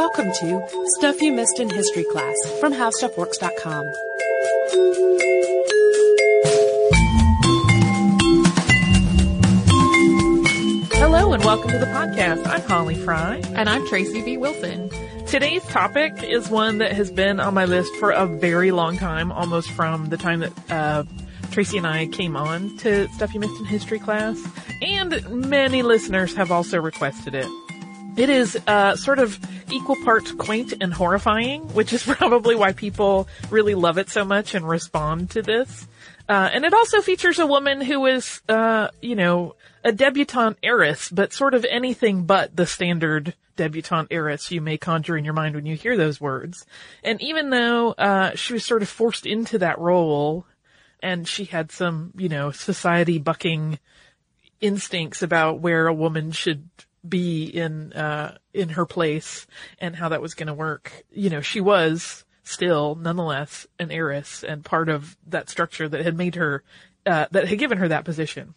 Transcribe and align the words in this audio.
Welcome 0.00 0.32
to 0.32 0.66
Stuff 0.96 1.20
You 1.20 1.30
Missed 1.30 1.60
in 1.60 1.68
History 1.68 2.04
Class 2.04 2.34
from 2.58 2.72
HowStuffWorks.com. 2.72 3.84
Hello 10.94 11.34
and 11.34 11.44
welcome 11.44 11.70
to 11.70 11.78
the 11.78 11.84
podcast. 11.84 12.46
I'm 12.46 12.62
Holly 12.62 12.94
Fry. 12.94 13.42
And 13.54 13.68
I'm 13.68 13.86
Tracy 13.88 14.22
V. 14.22 14.38
Wilson. 14.38 14.88
Today's 15.26 15.62
topic 15.66 16.22
is 16.22 16.48
one 16.48 16.78
that 16.78 16.92
has 16.92 17.10
been 17.10 17.38
on 17.38 17.52
my 17.52 17.66
list 17.66 17.94
for 17.96 18.10
a 18.10 18.24
very 18.24 18.70
long 18.70 18.96
time, 18.96 19.30
almost 19.30 19.70
from 19.70 20.06
the 20.06 20.16
time 20.16 20.40
that 20.40 20.70
uh, 20.70 21.04
Tracy 21.50 21.76
and 21.76 21.86
I 21.86 22.06
came 22.06 22.38
on 22.38 22.74
to 22.78 23.06
Stuff 23.08 23.34
You 23.34 23.40
Missed 23.40 23.60
in 23.60 23.66
History 23.66 23.98
class. 23.98 24.42
And 24.80 25.28
many 25.28 25.82
listeners 25.82 26.34
have 26.36 26.50
also 26.50 26.80
requested 26.80 27.34
it. 27.34 27.69
It 28.16 28.28
is 28.28 28.58
uh, 28.66 28.96
sort 28.96 29.18
of 29.18 29.38
equal 29.70 29.96
parts 30.04 30.32
quaint 30.32 30.74
and 30.80 30.92
horrifying, 30.92 31.62
which 31.74 31.92
is 31.92 32.02
probably 32.06 32.54
why 32.54 32.72
people 32.72 33.28
really 33.50 33.74
love 33.74 33.98
it 33.98 34.10
so 34.10 34.24
much 34.24 34.54
and 34.54 34.68
respond 34.68 35.30
to 35.30 35.42
this. 35.42 35.86
Uh, 36.28 36.50
and 36.52 36.64
it 36.64 36.74
also 36.74 37.00
features 37.00 37.38
a 37.38 37.46
woman 37.46 37.80
who 37.80 38.06
is, 38.06 38.40
uh, 38.48 38.88
you 39.00 39.16
know, 39.16 39.56
a 39.84 39.92
debutante 39.92 40.58
heiress, 40.62 41.08
but 41.08 41.32
sort 41.32 41.54
of 41.54 41.64
anything 41.68 42.24
but 42.24 42.54
the 42.54 42.66
standard 42.66 43.34
debutante 43.56 44.08
heiress 44.10 44.50
you 44.50 44.60
may 44.60 44.76
conjure 44.76 45.16
in 45.16 45.24
your 45.24 45.34
mind 45.34 45.54
when 45.54 45.66
you 45.66 45.74
hear 45.74 45.96
those 45.96 46.20
words. 46.20 46.66
And 47.02 47.20
even 47.22 47.50
though, 47.50 47.92
uh, 47.92 48.34
she 48.34 48.52
was 48.52 48.64
sort 48.64 48.82
of 48.82 48.88
forced 48.88 49.26
into 49.26 49.58
that 49.58 49.78
role 49.78 50.46
and 51.02 51.26
she 51.26 51.44
had 51.44 51.72
some, 51.72 52.12
you 52.16 52.28
know, 52.28 52.50
society 52.50 53.18
bucking 53.18 53.78
instincts 54.60 55.22
about 55.22 55.60
where 55.60 55.86
a 55.86 55.94
woman 55.94 56.32
should 56.32 56.68
be 57.06 57.44
in, 57.44 57.92
uh, 57.92 58.36
in 58.52 58.70
her 58.70 58.86
place 58.86 59.46
and 59.78 59.96
how 59.96 60.08
that 60.10 60.22
was 60.22 60.34
going 60.34 60.46
to 60.48 60.54
work. 60.54 61.04
You 61.10 61.30
know, 61.30 61.40
she 61.40 61.60
was 61.60 62.24
still 62.42 62.94
nonetheless 62.94 63.66
an 63.78 63.90
heiress 63.90 64.42
and 64.42 64.64
part 64.64 64.88
of 64.88 65.16
that 65.26 65.48
structure 65.48 65.88
that 65.88 66.04
had 66.04 66.16
made 66.16 66.34
her, 66.34 66.62
uh, 67.06 67.26
that 67.30 67.48
had 67.48 67.58
given 67.58 67.78
her 67.78 67.88
that 67.88 68.04
position 68.04 68.54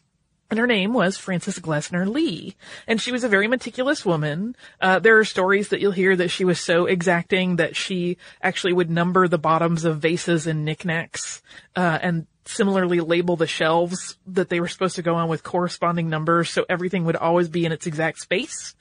and 0.54 0.60
her 0.60 0.68
name 0.68 0.94
was 0.94 1.18
Frances 1.18 1.58
Glessner 1.58 2.08
Lee. 2.08 2.56
And 2.86 3.02
she 3.02 3.12
was 3.12 3.24
a 3.24 3.28
very 3.28 3.48
meticulous 3.48 4.06
woman. 4.06 4.56
Uh, 4.80 5.00
there 5.00 5.18
are 5.18 5.26
stories 5.26 5.70
that 5.70 5.80
you'll 5.80 5.92
hear 5.92 6.16
that 6.16 6.30
she 6.30 6.46
was 6.46 6.60
so 6.60 6.86
exacting 6.86 7.56
that 7.56 7.76
she 7.76 8.18
actually 8.40 8.74
would 8.74 8.92
number 8.92 9.28
the 9.28 9.40
bottoms 9.40 9.84
of 9.84 9.98
vases 9.98 10.46
and 10.46 10.64
knickknacks, 10.64 11.42
uh, 11.76 11.98
and 12.04 12.28
similarly 12.46 13.00
label 13.00 13.36
the 13.36 13.48
shelves 13.48 14.18
that 14.28 14.50
they 14.50 14.60
were 14.60 14.68
supposed 14.68 14.96
to 14.96 15.02
go 15.02 15.16
on 15.16 15.30
with 15.30 15.44
corresponding 15.44 16.10
numbers 16.10 16.50
so 16.50 16.66
everything 16.70 17.06
would 17.06 17.16
always 17.16 17.50
be 17.50 17.66
in 17.66 17.72
its 17.72 17.88
exact 17.88 18.20
space. 18.20 18.76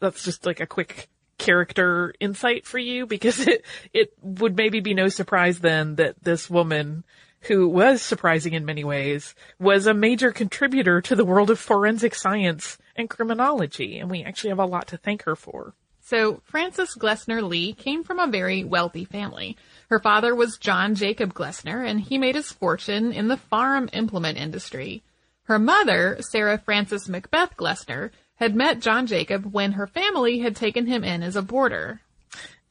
That's 0.00 0.22
just 0.22 0.44
like 0.44 0.60
a 0.60 0.66
quick 0.66 1.08
character 1.38 2.14
insight 2.20 2.66
for 2.66 2.78
you 2.78 3.06
because 3.06 3.40
it, 3.46 3.64
it 3.92 4.12
would 4.22 4.56
maybe 4.56 4.80
be 4.80 4.94
no 4.94 5.08
surprise 5.08 5.60
then 5.60 5.96
that 5.96 6.22
this 6.22 6.50
woman 6.50 7.04
who 7.42 7.68
was 7.68 8.02
surprising 8.02 8.54
in 8.54 8.64
many 8.64 8.84
ways, 8.84 9.34
was 9.58 9.86
a 9.86 9.94
major 9.94 10.32
contributor 10.32 11.00
to 11.00 11.14
the 11.14 11.24
world 11.24 11.50
of 11.50 11.58
forensic 11.58 12.14
science 12.14 12.78
and 12.96 13.10
criminology, 13.10 13.98
and 13.98 14.10
we 14.10 14.22
actually 14.22 14.50
have 14.50 14.58
a 14.58 14.64
lot 14.64 14.88
to 14.88 14.96
thank 14.96 15.22
her 15.22 15.36
for. 15.36 15.74
So, 16.08 16.40
Frances 16.44 16.94
Glessner 16.94 17.42
Lee 17.42 17.72
came 17.72 18.04
from 18.04 18.20
a 18.20 18.28
very 18.28 18.62
wealthy 18.62 19.04
family. 19.04 19.56
Her 19.90 19.98
father 19.98 20.36
was 20.36 20.56
John 20.56 20.94
Jacob 20.94 21.34
Glessner, 21.34 21.84
and 21.84 22.00
he 22.00 22.16
made 22.16 22.36
his 22.36 22.52
fortune 22.52 23.10
in 23.10 23.26
the 23.26 23.36
farm 23.36 23.90
implement 23.92 24.38
industry. 24.38 25.02
Her 25.46 25.58
mother, 25.58 26.18
Sarah 26.20 26.58
Frances 26.58 27.08
Macbeth 27.08 27.56
Glessner, 27.56 28.12
had 28.36 28.54
met 28.54 28.78
John 28.78 29.08
Jacob 29.08 29.52
when 29.52 29.72
her 29.72 29.88
family 29.88 30.38
had 30.38 30.54
taken 30.54 30.86
him 30.86 31.02
in 31.02 31.24
as 31.24 31.34
a 31.34 31.42
boarder. 31.42 32.02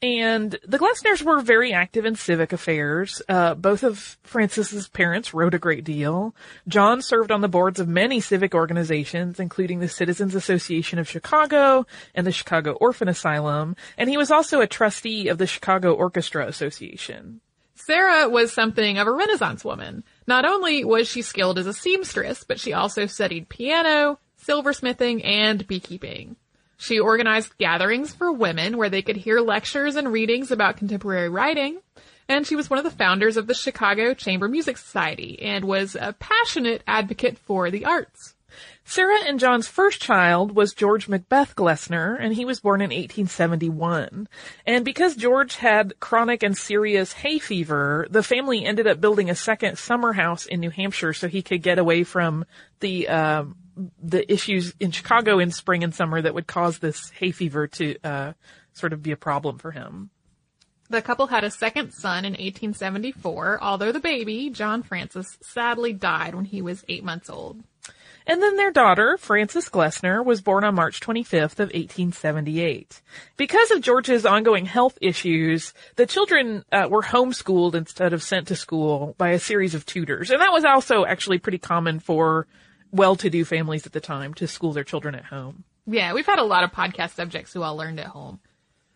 And 0.01 0.51
the 0.67 0.77
Glessners 0.77 1.23
were 1.23 1.41
very 1.41 1.73
active 1.73 2.05
in 2.05 2.15
civic 2.15 2.53
affairs. 2.53 3.21
Uh, 3.27 3.55
both 3.55 3.81
of 3.81 4.17
Frances's 4.23 4.87
parents 4.87 5.33
wrote 5.33 5.53
a 5.53 5.59
great 5.59 5.83
deal. 5.83 6.35
John 6.67 7.01
served 7.01 7.31
on 7.31 7.41
the 7.41 7.47
boards 7.47 7.79
of 7.79 7.87
many 7.87 8.19
civic 8.19 8.53
organizations, 8.53 9.39
including 9.39 9.79
the 9.79 9.87
Citizens 9.87 10.35
Association 10.35 10.99
of 10.99 11.09
Chicago 11.09 11.87
and 12.13 12.27
the 12.27 12.31
Chicago 12.31 12.73
Orphan 12.73 13.07
Asylum, 13.07 13.75
and 13.97 14.09
he 14.09 14.17
was 14.17 14.31
also 14.31 14.61
a 14.61 14.67
trustee 14.67 15.29
of 15.29 15.37
the 15.37 15.47
Chicago 15.47 15.93
Orchestra 15.93 16.45
Association. 16.45 17.39
Sarah 17.75 18.29
was 18.29 18.53
something 18.53 18.97
of 18.97 19.07
a 19.07 19.11
Renaissance 19.11 19.63
woman. 19.63 20.03
Not 20.27 20.45
only 20.45 20.83
was 20.83 21.07
she 21.07 21.21
skilled 21.21 21.57
as 21.57 21.67
a 21.67 21.73
seamstress, 21.73 22.43
but 22.43 22.59
she 22.59 22.73
also 22.73 23.05
studied 23.05 23.49
piano, 23.49 24.19
silversmithing, 24.45 25.25
and 25.25 25.65
beekeeping. 25.67 26.35
She 26.77 26.99
organized 26.99 27.57
gatherings 27.57 28.13
for 28.13 28.31
women 28.31 28.77
where 28.77 28.89
they 28.89 29.01
could 29.01 29.17
hear 29.17 29.39
lectures 29.39 29.95
and 29.95 30.11
readings 30.11 30.51
about 30.51 30.77
contemporary 30.77 31.29
writing. 31.29 31.79
And 32.27 32.45
she 32.45 32.55
was 32.55 32.69
one 32.69 32.79
of 32.79 32.85
the 32.85 32.91
founders 32.91 33.37
of 33.37 33.47
the 33.47 33.53
Chicago 33.53 34.13
Chamber 34.13 34.47
Music 34.47 34.77
Society 34.77 35.41
and 35.41 35.65
was 35.65 35.95
a 35.95 36.13
passionate 36.13 36.81
advocate 36.87 37.37
for 37.37 37.69
the 37.69 37.85
arts. 37.85 38.35
Sarah 38.83 39.19
and 39.25 39.39
John's 39.39 39.67
first 39.67 39.99
child 40.01 40.55
was 40.55 40.73
George 40.73 41.07
Macbeth 41.07 41.55
Glessner, 41.55 42.17
and 42.19 42.33
he 42.33 42.45
was 42.45 42.59
born 42.59 42.81
in 42.81 42.89
1871. 42.89 44.29
And 44.65 44.85
because 44.85 45.15
George 45.15 45.55
had 45.55 45.99
chronic 45.99 46.43
and 46.43 46.55
serious 46.55 47.11
hay 47.13 47.39
fever, 47.39 48.07
the 48.09 48.23
family 48.23 48.63
ended 48.63 48.87
up 48.87 49.01
building 49.01 49.29
a 49.29 49.35
second 49.35 49.77
summer 49.77 50.13
house 50.13 50.45
in 50.45 50.59
New 50.59 50.69
Hampshire 50.69 51.13
so 51.13 51.27
he 51.27 51.41
could 51.41 51.63
get 51.63 51.79
away 51.79 52.03
from 52.03 52.45
the 52.79 53.07
um, 53.07 53.55
the 54.01 54.31
issues 54.31 54.73
in 54.79 54.91
Chicago 54.91 55.39
in 55.39 55.51
spring 55.51 55.83
and 55.83 55.93
summer 55.93 56.21
that 56.21 56.33
would 56.33 56.47
cause 56.47 56.79
this 56.79 57.09
hay 57.11 57.31
fever 57.31 57.67
to 57.67 57.95
uh, 58.03 58.33
sort 58.73 58.93
of 58.93 59.03
be 59.03 59.11
a 59.11 59.17
problem 59.17 59.57
for 59.57 59.71
him. 59.71 60.09
The 60.89 61.01
couple 61.01 61.27
had 61.27 61.43
a 61.43 61.49
second 61.49 61.93
son 61.93 62.25
in 62.25 62.33
1874, 62.33 63.59
although 63.61 63.91
the 63.91 63.99
baby, 63.99 64.51
John 64.51 64.83
Francis, 64.83 65.37
sadly 65.41 65.93
died 65.93 66.35
when 66.35 66.45
he 66.45 66.61
was 66.61 66.85
eight 66.87 67.03
months 67.03 67.29
old. 67.29 67.63
And 68.27 68.41
then 68.41 68.55
their 68.55 68.71
daughter, 68.71 69.17
Frances 69.17 69.69
Glessner, 69.69 70.23
was 70.23 70.41
born 70.41 70.63
on 70.63 70.75
March 70.75 70.99
25th 70.99 71.59
of 71.59 71.69
1878. 71.69 73.01
Because 73.37 73.71
of 73.71 73.81
George's 73.81 74.25
ongoing 74.25 74.65
health 74.65 74.97
issues, 74.99 75.73
the 75.95 76.07
children 76.07 76.65
uh, 76.71 76.87
were 76.89 77.03
homeschooled 77.03 77.75
instead 77.75 78.13
of 78.13 78.23
sent 78.23 78.47
to 78.47 78.55
school 78.55 79.13
by 79.17 79.29
a 79.29 79.39
series 79.39 79.75
of 79.75 79.85
tutors. 79.85 80.31
And 80.31 80.41
that 80.41 80.53
was 80.53 80.65
also 80.65 81.05
actually 81.05 81.37
pretty 81.37 81.59
common 81.59 81.99
for 81.99 82.47
well-to-do 82.91 83.45
families 83.45 83.85
at 83.85 83.93
the 83.93 83.99
time 83.99 84.33
to 84.35 84.47
school 84.47 84.73
their 84.73 84.83
children 84.83 85.15
at 85.15 85.25
home. 85.25 85.63
Yeah, 85.87 86.13
we've 86.13 86.25
had 86.25 86.39
a 86.39 86.43
lot 86.43 86.63
of 86.63 86.71
podcast 86.71 87.11
subjects 87.11 87.53
who 87.53 87.61
all 87.61 87.75
learned 87.75 87.99
at 87.99 88.07
home. 88.07 88.39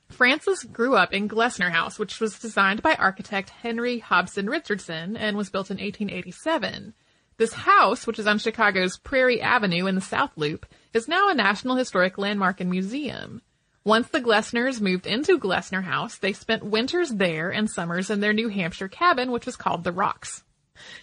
Frances 0.09 0.63
grew 0.63 0.95
up 0.95 1.13
in 1.13 1.29
Glessner 1.29 1.69
House, 1.69 2.00
which 2.00 2.19
was 2.19 2.39
designed 2.39 2.81
by 2.81 2.95
architect 2.95 3.51
Henry 3.51 4.00
Hobson 4.00 4.50
Richardson 4.50 5.16
and 5.16 5.38
was 5.38 5.51
built 5.51 5.69
in 5.69 5.77
1887. 5.77 6.94
This 7.38 7.53
house, 7.53 8.07
which 8.07 8.19
is 8.19 8.27
on 8.27 8.39
Chicago's 8.39 8.97
Prairie 8.97 9.39
Avenue 9.39 9.85
in 9.85 9.95
the 9.95 10.01
South 10.01 10.31
Loop, 10.35 10.66
is 10.94 11.07
now 11.07 11.29
a 11.29 11.35
National 11.35 11.75
Historic 11.75 12.17
Landmark 12.17 12.59
and 12.59 12.69
Museum. 12.71 13.41
Once 13.85 14.09
the 14.09 14.19
Glessners 14.19 14.81
moved 14.81 15.07
into 15.07 15.39
Glessner 15.39 15.83
House, 15.83 16.17
they 16.17 16.33
spent 16.33 16.66
winters 16.66 17.11
there 17.11 17.50
and 17.50 17.69
summers 17.69 18.09
in 18.09 18.19
their 18.19 18.33
New 18.33 18.50
Hampshire 18.50 18.89
cabin, 18.89 19.31
which 19.31 19.45
was 19.45 19.56
called 19.56 19.83
the 19.83 19.91
Rocks. 19.91 20.44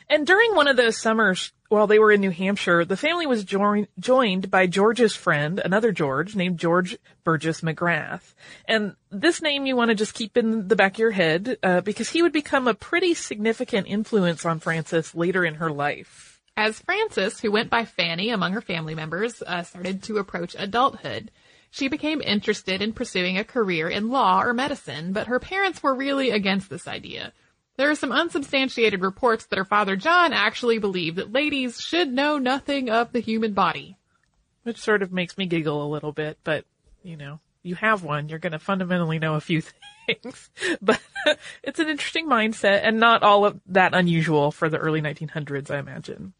And 0.08 0.26
during 0.26 0.54
one 0.54 0.68
of 0.68 0.76
those 0.76 0.96
summers, 0.96 1.52
while 1.68 1.86
they 1.86 1.98
were 1.98 2.12
in 2.12 2.20
New 2.20 2.30
Hampshire, 2.30 2.84
the 2.84 2.96
family 2.96 3.26
was 3.26 3.44
joined 3.44 3.88
joined 3.98 4.50
by 4.50 4.66
George's 4.66 5.14
friend, 5.14 5.60
another 5.64 5.92
George, 5.92 6.36
named 6.36 6.58
George 6.58 6.96
Burgess 7.24 7.60
McGrath. 7.60 8.34
And 8.66 8.94
this 9.10 9.42
name 9.42 9.66
you 9.66 9.76
want 9.76 9.88
to 9.90 9.94
just 9.94 10.14
keep 10.14 10.36
in 10.36 10.68
the 10.68 10.76
back 10.76 10.94
of 10.94 10.98
your 11.00 11.10
head, 11.10 11.58
uh, 11.62 11.80
because 11.80 12.10
he 12.10 12.22
would 12.22 12.32
become 12.32 12.68
a 12.68 12.74
pretty 12.74 13.14
significant 13.14 13.86
influence 13.88 14.44
on 14.44 14.60
Frances 14.60 15.14
later 15.14 15.44
in 15.44 15.54
her 15.54 15.70
life. 15.70 16.40
As 16.56 16.80
Frances, 16.80 17.40
who 17.40 17.52
went 17.52 17.68
by 17.68 17.84
Fanny 17.84 18.30
among 18.30 18.52
her 18.52 18.62
family 18.62 18.94
members, 18.94 19.42
uh, 19.42 19.62
started 19.62 20.02
to 20.04 20.18
approach 20.18 20.56
adulthood, 20.58 21.30
she 21.70 21.88
became 21.88 22.22
interested 22.22 22.80
in 22.80 22.94
pursuing 22.94 23.36
a 23.36 23.44
career 23.44 23.88
in 23.88 24.08
law 24.08 24.40
or 24.40 24.54
medicine, 24.54 25.12
but 25.12 25.26
her 25.26 25.38
parents 25.38 25.82
were 25.82 25.94
really 25.94 26.30
against 26.30 26.70
this 26.70 26.88
idea. 26.88 27.32
There 27.76 27.90
are 27.90 27.94
some 27.94 28.12
unsubstantiated 28.12 29.02
reports 29.02 29.46
that 29.46 29.58
her 29.58 29.64
father 29.64 29.96
John 29.96 30.32
actually 30.32 30.78
believed 30.78 31.16
that 31.16 31.32
ladies 31.32 31.80
should 31.80 32.12
know 32.12 32.38
nothing 32.38 32.88
of 32.90 33.12
the 33.12 33.20
human 33.20 33.52
body. 33.52 33.96
Which 34.62 34.78
sort 34.78 35.02
of 35.02 35.12
makes 35.12 35.36
me 35.36 35.46
giggle 35.46 35.84
a 35.84 35.88
little 35.88 36.12
bit, 36.12 36.38
but, 36.42 36.64
you 37.02 37.16
know, 37.16 37.38
you 37.62 37.74
have 37.74 38.02
one, 38.02 38.28
you're 38.28 38.38
gonna 38.38 38.58
fundamentally 38.58 39.18
know 39.18 39.34
a 39.34 39.40
few 39.40 39.62
things. 40.06 40.50
but 40.80 41.00
it's 41.62 41.78
an 41.78 41.88
interesting 41.88 42.26
mindset 42.26 42.80
and 42.82 42.98
not 42.98 43.22
all 43.22 43.44
of 43.44 43.60
that 43.66 43.94
unusual 43.94 44.50
for 44.52 44.68
the 44.68 44.78
early 44.78 45.02
1900s, 45.02 45.70
I 45.70 45.78
imagine. 45.78 46.32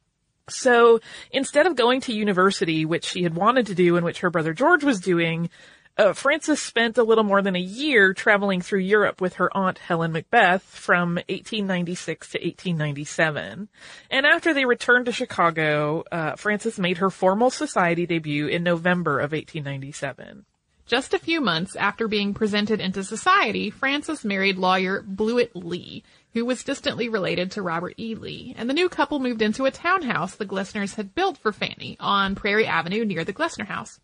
So 0.49 1.01
instead 1.33 1.67
of 1.67 1.75
going 1.75 2.01
to 2.03 2.15
university, 2.15 2.85
which 2.85 3.05
she 3.05 3.25
had 3.25 3.35
wanted 3.35 3.67
to 3.67 3.75
do 3.75 3.97
and 3.97 4.05
which 4.05 4.21
her 4.21 4.31
brother 4.31 4.55
George 4.55 4.85
was 4.85 5.01
doing, 5.01 5.51
uh, 5.99 6.13
Frances 6.13 6.61
spent 6.61 6.99
a 6.99 7.03
little 7.03 7.25
more 7.25 7.43
than 7.43 7.57
a 7.57 7.61
year 7.61 8.13
traveling 8.13 8.61
through 8.61 8.81
Europe 8.81 9.21
with 9.21 9.35
her 9.35 9.55
aunt 9.57 9.79
Helen 9.79 10.13
Macbeth 10.13 10.63
from 10.63 11.15
1896 11.29 12.31
to 12.31 12.39
1897. 12.39 13.69
And 14.11 14.27
after 14.27 14.53
they 14.53 14.65
returned 14.65 15.07
to 15.07 15.13
Chicago, 15.13 16.05
uh, 16.13 16.37
Frances 16.37 16.79
made 16.79 16.99
her 16.99 17.11
formal 17.11 17.51
society 17.51 18.07
debut 18.07 18.47
in 18.47 18.63
November 18.63 19.19
of 19.21 19.33
1897. 19.33 20.45
Just 20.87 21.15
a 21.15 21.19
few 21.19 21.41
months 21.41 21.75
after 21.75 22.07
being 22.07 22.33
presented 22.33 22.81
into 22.81 23.03
society, 23.03 23.71
Frances 23.71 24.25
married 24.25 24.57
lawyer 24.57 25.03
Blewett 25.03 25.57
Lee, 25.57 26.05
who 26.33 26.45
was 26.45 26.63
distantly 26.63 27.09
related 27.09 27.51
to 27.53 27.63
Robert 27.63 27.95
E. 27.99 28.15
Lee, 28.15 28.55
and 28.57 28.71
the 28.71 28.75
new 28.75 28.89
couple 28.89 29.19
moved 29.19 29.43
into 29.43 29.65
a 29.65 29.73
townhouse 29.73 30.37
the 30.37 30.47
Glessners 30.47 30.95
had 30.95 31.13
built 31.13 31.39
for 31.39 31.51
Fanny 31.51 31.97
on 31.99 32.37
Prairie 32.37 32.67
Avenue 32.67 33.05
near 33.05 33.25
the 33.25 33.33
Glessner 33.33 33.67
house. 33.67 33.99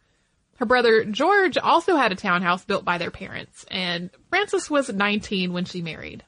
Her 0.57 0.67
brother 0.67 1.05
George 1.05 1.59
also 1.59 1.97
had 1.97 2.13
a 2.13 2.17
townhouse 2.17 2.65
built 2.65 2.85
by 2.85 2.99
their 2.99 3.11
parents, 3.11 3.65
and 3.71 4.11
Frances 4.29 4.71
was 4.71 4.93
19 4.93 5.53
when 5.53 5.65
she 5.65 5.83
married. 5.83 6.25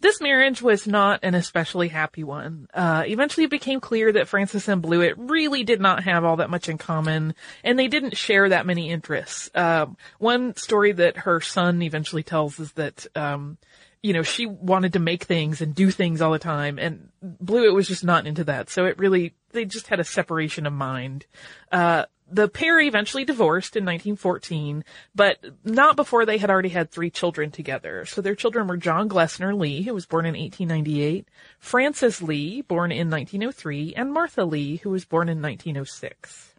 This 0.00 0.20
marriage 0.20 0.62
was 0.62 0.86
not 0.86 1.20
an 1.24 1.34
especially 1.34 1.88
happy 1.88 2.22
one. 2.22 2.68
Uh, 2.72 3.02
eventually 3.06 3.44
it 3.44 3.50
became 3.50 3.80
clear 3.80 4.12
that 4.12 4.28
Frances 4.28 4.68
and 4.68 4.80
Blewett 4.80 5.18
really 5.18 5.64
did 5.64 5.80
not 5.80 6.04
have 6.04 6.24
all 6.24 6.36
that 6.36 6.50
much 6.50 6.68
in 6.68 6.78
common, 6.78 7.34
and 7.64 7.76
they 7.76 7.88
didn't 7.88 8.16
share 8.16 8.48
that 8.48 8.66
many 8.66 8.90
interests. 8.90 9.50
Uh, 9.54 9.86
one 10.20 10.54
story 10.54 10.92
that 10.92 11.16
her 11.18 11.40
son 11.40 11.82
eventually 11.82 12.22
tells 12.22 12.60
is 12.60 12.72
that, 12.72 13.06
um, 13.16 13.58
you 14.00 14.12
know, 14.12 14.22
she 14.22 14.46
wanted 14.46 14.92
to 14.92 15.00
make 15.00 15.24
things 15.24 15.60
and 15.60 15.74
do 15.74 15.90
things 15.90 16.20
all 16.20 16.30
the 16.30 16.38
time, 16.38 16.78
and 16.78 17.08
Blewett 17.20 17.74
was 17.74 17.88
just 17.88 18.04
not 18.04 18.24
into 18.24 18.44
that. 18.44 18.70
So 18.70 18.84
it 18.86 18.98
really, 18.98 19.34
they 19.50 19.64
just 19.64 19.88
had 19.88 19.98
a 19.98 20.04
separation 20.04 20.64
of 20.64 20.72
mind. 20.72 21.26
Uh, 21.72 22.04
the 22.30 22.48
pair 22.48 22.80
eventually 22.80 23.24
divorced 23.24 23.76
in 23.76 23.84
1914, 23.84 24.84
but 25.14 25.38
not 25.64 25.96
before 25.96 26.26
they 26.26 26.38
had 26.38 26.50
already 26.50 26.68
had 26.68 26.90
three 26.90 27.10
children 27.10 27.50
together. 27.50 28.04
So 28.04 28.20
their 28.20 28.34
children 28.34 28.66
were 28.66 28.76
John 28.76 29.08
Glessner 29.08 29.58
Lee, 29.58 29.82
who 29.82 29.94
was 29.94 30.06
born 30.06 30.26
in 30.26 30.34
1898, 30.34 31.28
Frances 31.58 32.22
Lee, 32.22 32.62
born 32.62 32.92
in 32.92 33.10
1903, 33.10 33.94
and 33.96 34.12
Martha 34.12 34.44
Lee, 34.44 34.76
who 34.76 34.90
was 34.90 35.04
born 35.04 35.28
in 35.28 35.40
1906. 35.40 36.54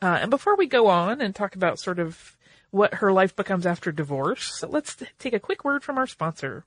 Uh, 0.00 0.18
and 0.20 0.30
before 0.30 0.56
we 0.56 0.66
go 0.66 0.88
on 0.88 1.20
and 1.20 1.34
talk 1.34 1.54
about 1.54 1.78
sort 1.78 1.98
of 1.98 2.36
what 2.70 2.94
her 2.94 3.12
life 3.12 3.36
becomes 3.36 3.66
after 3.66 3.92
divorce, 3.92 4.64
let's 4.66 4.96
take 5.18 5.32
a 5.32 5.40
quick 5.40 5.64
word 5.64 5.84
from 5.84 5.98
our 5.98 6.06
sponsor. 6.06 6.64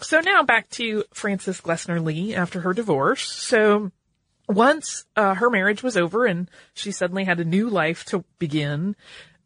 So 0.00 0.20
now 0.20 0.42
back 0.42 0.68
to 0.70 1.04
Frances 1.14 1.60
Glessner 1.60 2.04
Lee 2.04 2.34
after 2.34 2.60
her 2.60 2.74
divorce. 2.74 3.22
So 3.22 3.90
once 4.48 5.04
uh, 5.16 5.34
her 5.34 5.50
marriage 5.50 5.82
was 5.82 5.96
over 5.96 6.26
and 6.26 6.50
she 6.74 6.90
suddenly 6.90 7.24
had 7.24 7.40
a 7.40 7.44
new 7.44 7.68
life 7.68 8.04
to 8.06 8.24
begin, 8.38 8.96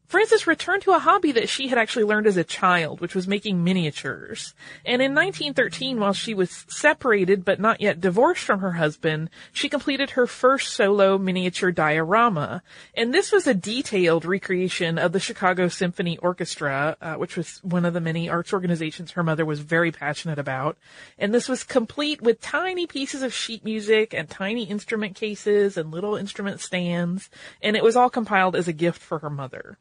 Frances 0.08 0.46
returned 0.46 0.80
to 0.82 0.92
a 0.92 0.98
hobby 0.98 1.32
that 1.32 1.50
she 1.50 1.68
had 1.68 1.76
actually 1.76 2.04
learned 2.04 2.26
as 2.26 2.38
a 2.38 2.42
child, 2.42 2.98
which 2.98 3.14
was 3.14 3.28
making 3.28 3.62
miniatures. 3.62 4.54
And 4.82 5.02
in 5.02 5.14
1913, 5.14 6.00
while 6.00 6.14
she 6.14 6.32
was 6.32 6.64
separated 6.66 7.44
but 7.44 7.60
not 7.60 7.82
yet 7.82 8.00
divorced 8.00 8.42
from 8.42 8.60
her 8.60 8.72
husband, 8.72 9.28
she 9.52 9.68
completed 9.68 10.10
her 10.10 10.26
first 10.26 10.72
solo 10.72 11.18
miniature 11.18 11.70
diorama. 11.70 12.62
And 12.94 13.12
this 13.12 13.30
was 13.30 13.46
a 13.46 13.52
detailed 13.52 14.24
recreation 14.24 14.96
of 14.96 15.12
the 15.12 15.20
Chicago 15.20 15.68
Symphony 15.68 16.16
Orchestra, 16.16 16.96
uh, 17.02 17.16
which 17.16 17.36
was 17.36 17.62
one 17.62 17.84
of 17.84 17.92
the 17.92 18.00
many 18.00 18.30
arts 18.30 18.54
organizations 18.54 19.10
her 19.10 19.22
mother 19.22 19.44
was 19.44 19.60
very 19.60 19.92
passionate 19.92 20.38
about. 20.38 20.78
And 21.18 21.34
this 21.34 21.50
was 21.50 21.64
complete 21.64 22.22
with 22.22 22.40
tiny 22.40 22.86
pieces 22.86 23.20
of 23.20 23.34
sheet 23.34 23.62
music 23.62 24.14
and 24.14 24.30
tiny 24.30 24.64
instrument 24.64 25.16
cases 25.16 25.76
and 25.76 25.90
little 25.90 26.16
instrument 26.16 26.62
stands. 26.62 27.28
And 27.60 27.76
it 27.76 27.84
was 27.84 27.94
all 27.94 28.08
compiled 28.08 28.56
as 28.56 28.68
a 28.68 28.72
gift 28.72 29.02
for 29.02 29.18
her 29.18 29.28
mother. 29.28 29.76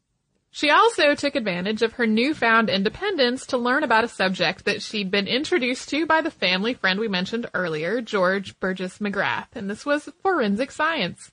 She 0.58 0.72
also 0.72 1.14
took 1.14 1.36
advantage 1.36 1.84
of 1.84 1.94
her 1.94 2.08
newfound 2.08 2.72
independence 2.72 3.46
to 3.46 3.60
learn 3.60 3.84
about 3.84 4.06
a 4.06 4.08
subject 4.08 4.66
that 4.66 4.82
she'd 4.82 5.12
been 5.12 5.28
introduced 5.28 5.88
to 5.90 6.08
by 6.08 6.22
the 6.22 6.32
family 6.32 6.74
friend 6.74 7.00
we 7.00 7.08
mentioned 7.08 7.48
earlier, 7.54 8.02
George 8.02 8.60
Burgess 8.60 8.98
McGrath, 8.98 9.50
and 9.54 9.70
this 9.70 9.86
was 9.86 10.10
forensic 10.24 10.72
science. 10.72 11.32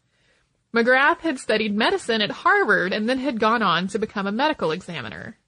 McGrath 0.74 1.20
had 1.20 1.38
studied 1.38 1.74
medicine 1.74 2.20
at 2.20 2.30
Harvard 2.30 2.92
and 2.92 3.08
then 3.08 3.16
had 3.16 3.40
gone 3.40 3.62
on 3.62 3.86
to 3.88 3.98
become 3.98 4.26
a 4.26 4.30
medical 4.30 4.72
examiner. 4.72 5.38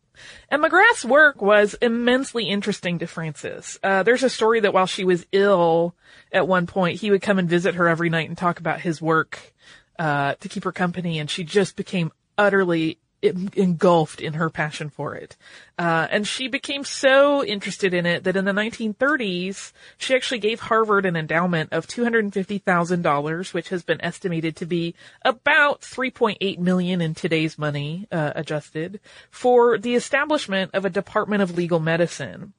And 0.49 0.64
McGrath's 0.64 1.05
work 1.05 1.43
was 1.43 1.75
immensely 1.82 2.44
interesting 2.44 3.00
to 3.00 3.06
Frances. 3.06 3.78
Uh, 3.82 4.02
there's 4.05 4.23
a 4.23 4.31
story 4.31 4.61
that 4.61 4.73
while 4.73 4.87
she 4.87 5.05
was 5.05 5.26
ill 5.32 5.94
at 6.32 6.49
one 6.49 6.67
point, 6.67 7.00
he 7.00 7.11
would 7.11 7.20
come 7.20 7.38
and 7.38 7.46
visit 7.46 7.75
her 7.75 7.88
every 7.88 8.08
night 8.08 8.31
and 8.31 8.38
talk 8.38 8.58
about 8.58 8.81
his 8.81 9.02
work 9.02 9.52
uh, 9.99 10.32
to 10.40 10.49
keep 10.49 10.64
her 10.64 10.73
company, 10.73 11.19
and 11.19 11.28
she 11.28 11.44
just 11.44 11.76
became 11.76 12.11
utterly 12.38 12.99
engulfed 13.22 14.20
in 14.20 14.34
her 14.34 14.50
passion 14.50 14.90
for 14.90 15.14
it. 15.14 15.36
Uh, 15.78 16.06
and 16.10 16.26
she 16.26 16.48
became 16.48 16.84
so 16.84 17.44
interested 17.44 17.94
in 17.94 18.06
it 18.06 18.24
that 18.24 18.36
in 18.36 18.44
the 18.44 18.52
1930s, 18.52 19.72
she 19.96 20.14
actually 20.14 20.38
gave 20.38 20.60
Harvard 20.60 21.06
an 21.06 21.16
endowment 21.16 21.72
of 21.72 21.86
$250,000, 21.86 23.54
which 23.54 23.68
has 23.70 23.82
been 23.82 24.00
estimated 24.00 24.56
to 24.56 24.66
be 24.66 24.94
about 25.22 25.80
3.8 25.80 26.58
million 26.58 27.00
in 27.00 27.14
today's 27.14 27.58
money, 27.58 28.06
uh, 28.12 28.32
adjusted, 28.34 29.00
for 29.30 29.78
the 29.78 29.94
establishment 29.94 30.70
of 30.74 30.84
a 30.84 30.90
Department 30.90 31.42
of 31.42 31.56
Legal 31.56 31.80
Medicine. 31.80 32.52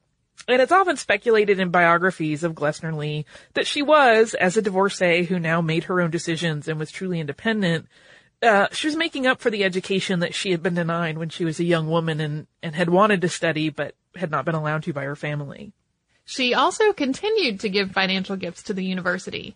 And 0.48 0.62
it's 0.62 0.72
often 0.72 0.98
speculated 0.98 1.60
in 1.60 1.72
biographies 1.72 2.44
of 2.44 2.54
Glessner 2.54 2.96
Lee 2.96 3.26
that 3.54 3.68
she 3.68 3.82
was, 3.82 4.34
as 4.34 4.56
a 4.56 4.62
divorcee 4.62 5.24
who 5.24 5.40
now 5.40 5.62
made 5.62 5.86
her 5.86 6.00
own 6.00 6.12
decisions 6.12 6.68
and 6.68 6.80
was 6.80 6.92
truly 6.92 7.20
independent, 7.20 7.88
uh, 8.42 8.68
she 8.72 8.88
was 8.88 8.96
making 8.96 9.26
up 9.26 9.42
for 9.42 9.50
the 9.50 9.64
education 9.64 10.20
that 10.20 10.36
she 10.36 10.52
had 10.52 10.62
been 10.62 10.76
denied 10.76 11.18
when 11.18 11.30
she 11.30 11.46
was 11.46 11.60
a 11.60 11.64
young 11.64 11.90
woman 11.90 12.20
and, 12.20 12.48
and 12.62 12.76
had 12.76 12.90
wanted 12.90 13.22
to 13.22 13.30
study 13.30 13.70
but 13.70 13.96
had 14.16 14.32
not 14.32 14.46
been 14.46 14.56
allowed 14.56 14.84
to 14.84 14.94
by 14.94 15.04
her 15.04 15.16
family. 15.16 15.74
She 16.26 16.54
also 16.54 16.94
continued 16.94 17.62
to 17.62 17.70
give 17.70 17.92
financial 17.92 18.36
gifts 18.36 18.64
to 18.64 18.74
the 18.74 18.84
university. 18.84 19.56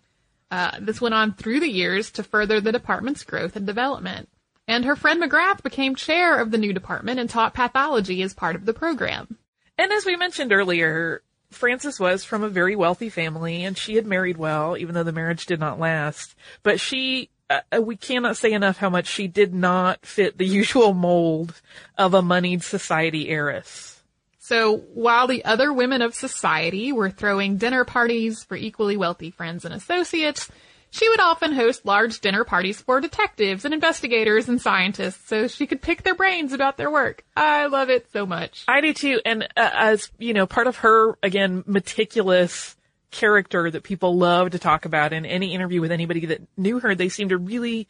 Uh, 0.50 0.72
this 0.80 1.02
went 1.02 1.16
on 1.16 1.34
through 1.34 1.60
the 1.60 1.70
years 1.70 2.12
to 2.12 2.24
further 2.24 2.60
the 2.60 2.72
department's 2.72 3.24
growth 3.24 3.56
and 3.56 3.66
development. 3.66 4.30
And 4.68 4.86
her 4.86 4.96
friend 4.96 5.22
McGrath 5.22 5.64
became 5.64 5.96
chair 5.96 6.40
of 6.40 6.52
the 6.52 6.58
new 6.58 6.74
department 6.74 7.20
and 7.20 7.30
taught 7.30 7.54
pathology 7.54 8.22
as 8.22 8.34
part 8.34 8.56
of 8.56 8.66
the 8.66 8.74
program. 8.74 9.38
And 9.78 9.92
as 9.92 10.06
we 10.06 10.16
mentioned 10.16 10.54
earlier, 10.54 11.24
Frances 11.50 12.00
was 12.00 12.24
from 12.24 12.44
a 12.44 12.50
very 12.50 12.76
wealthy 12.76 13.10
family 13.10 13.64
and 13.66 13.78
she 13.78 13.96
had 13.96 14.06
married 14.06 14.38
well, 14.38 14.78
even 14.78 14.96
though 14.96 15.04
the 15.04 15.12
marriage 15.12 15.46
did 15.46 15.60
not 15.60 15.80
last. 15.80 16.36
But 16.64 16.80
she 16.80 17.30
uh, 17.52 17.82
we 17.82 17.96
cannot 17.96 18.38
say 18.38 18.54
enough 18.54 18.78
how 18.78 18.90
much 18.90 19.08
she 19.08 19.28
did 19.28 19.54
not 19.54 20.06
fit 20.06 20.38
the 20.38 20.46
usual 20.62 20.94
mold 20.94 21.62
of 21.98 22.14
a 22.14 22.22
moneyed 22.22 22.64
society 22.64 23.30
heiress. 23.30 24.02
So 24.40 24.78
while 24.94 25.28
the 25.28 25.46
other 25.46 25.72
women 25.72 26.02
of 26.02 26.14
society 26.14 26.92
were 26.92 27.10
throwing 27.10 27.58
dinner 27.58 27.86
parties 27.86 28.44
for 28.44 28.58
equally 28.58 28.98
wealthy 28.98 29.32
friends 29.32 29.66
and 29.66 29.74
associates, 29.74 30.50
she 30.90 31.08
would 31.08 31.22
often 31.22 31.54
host 31.54 31.86
large 31.86 32.20
dinner 32.20 32.44
parties 32.44 32.82
for 32.82 33.00
detectives 33.00 33.64
and 33.64 33.74
investigators 33.74 34.50
and 34.50 34.62
scientists 34.62 35.28
so 35.28 35.48
she 35.48 35.66
could 35.66 35.82
pick 35.82 36.04
their 36.04 36.16
brains 36.16 36.52
about 36.52 36.76
their 36.76 36.92
work. 36.92 37.24
I 37.36 37.68
love 37.68 37.90
it 37.90 38.12
so 38.12 38.26
much. 38.26 38.66
I 38.68 38.82
do 38.82 38.94
too. 38.94 39.22
And 39.26 39.44
uh, 39.44 39.70
as, 39.74 40.12
you 40.18 40.34
know, 40.34 40.46
part 40.46 40.68
of 40.68 40.78
her, 40.78 41.18
again, 41.24 41.64
meticulous 41.66 42.76
character 43.12 43.70
that 43.70 43.84
people 43.84 44.18
love 44.18 44.52
to 44.52 44.60
talk 44.60 44.86
about 44.86 45.14
in 45.14 45.26
any 45.26 45.54
interview 45.54 45.82
with 45.82 45.92
anybody 45.92 46.26
that 46.28 46.42
knew 46.58 46.80
her. 46.80 46.96
They 46.96 47.10
seemed 47.10 47.30
to 47.30 47.38
really 47.38 47.88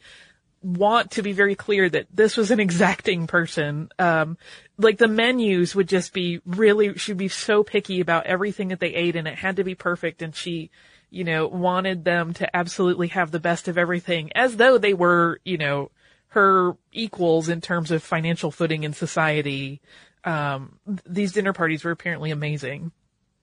want 0.62 1.12
to 1.12 1.22
be 1.22 1.32
very 1.32 1.54
clear 1.54 1.88
that 1.88 2.06
this 2.12 2.36
was 2.36 2.50
an 2.50 2.60
exacting 2.60 3.26
person. 3.26 3.88
Um, 3.98 4.38
like 4.78 4.98
the 4.98 5.08
menus 5.08 5.74
would 5.74 5.88
just 5.88 6.12
be 6.12 6.40
really, 6.46 6.96
she'd 6.98 7.16
be 7.16 7.28
so 7.28 7.64
picky 7.64 8.00
about 8.00 8.26
everything 8.26 8.68
that 8.68 8.80
they 8.80 8.94
ate 8.94 9.16
and 9.16 9.26
it 9.26 9.34
had 9.34 9.56
to 9.56 9.64
be 9.64 9.74
perfect. 9.74 10.22
And 10.22 10.34
she, 10.34 10.70
you 11.10 11.24
know, 11.24 11.48
wanted 11.48 12.04
them 12.04 12.32
to 12.34 12.56
absolutely 12.56 13.08
have 13.08 13.30
the 13.30 13.40
best 13.40 13.68
of 13.68 13.76
everything 13.76 14.30
as 14.34 14.56
though 14.56 14.78
they 14.78 14.94
were, 14.94 15.40
you 15.44 15.58
know, 15.58 15.90
her 16.28 16.76
equals 16.92 17.48
in 17.48 17.60
terms 17.60 17.90
of 17.90 18.02
financial 18.02 18.50
footing 18.50 18.84
in 18.84 18.92
society. 18.92 19.80
Um, 20.24 20.78
these 21.04 21.32
dinner 21.32 21.52
parties 21.52 21.84
were 21.84 21.90
apparently 21.90 22.30
amazing. 22.30 22.92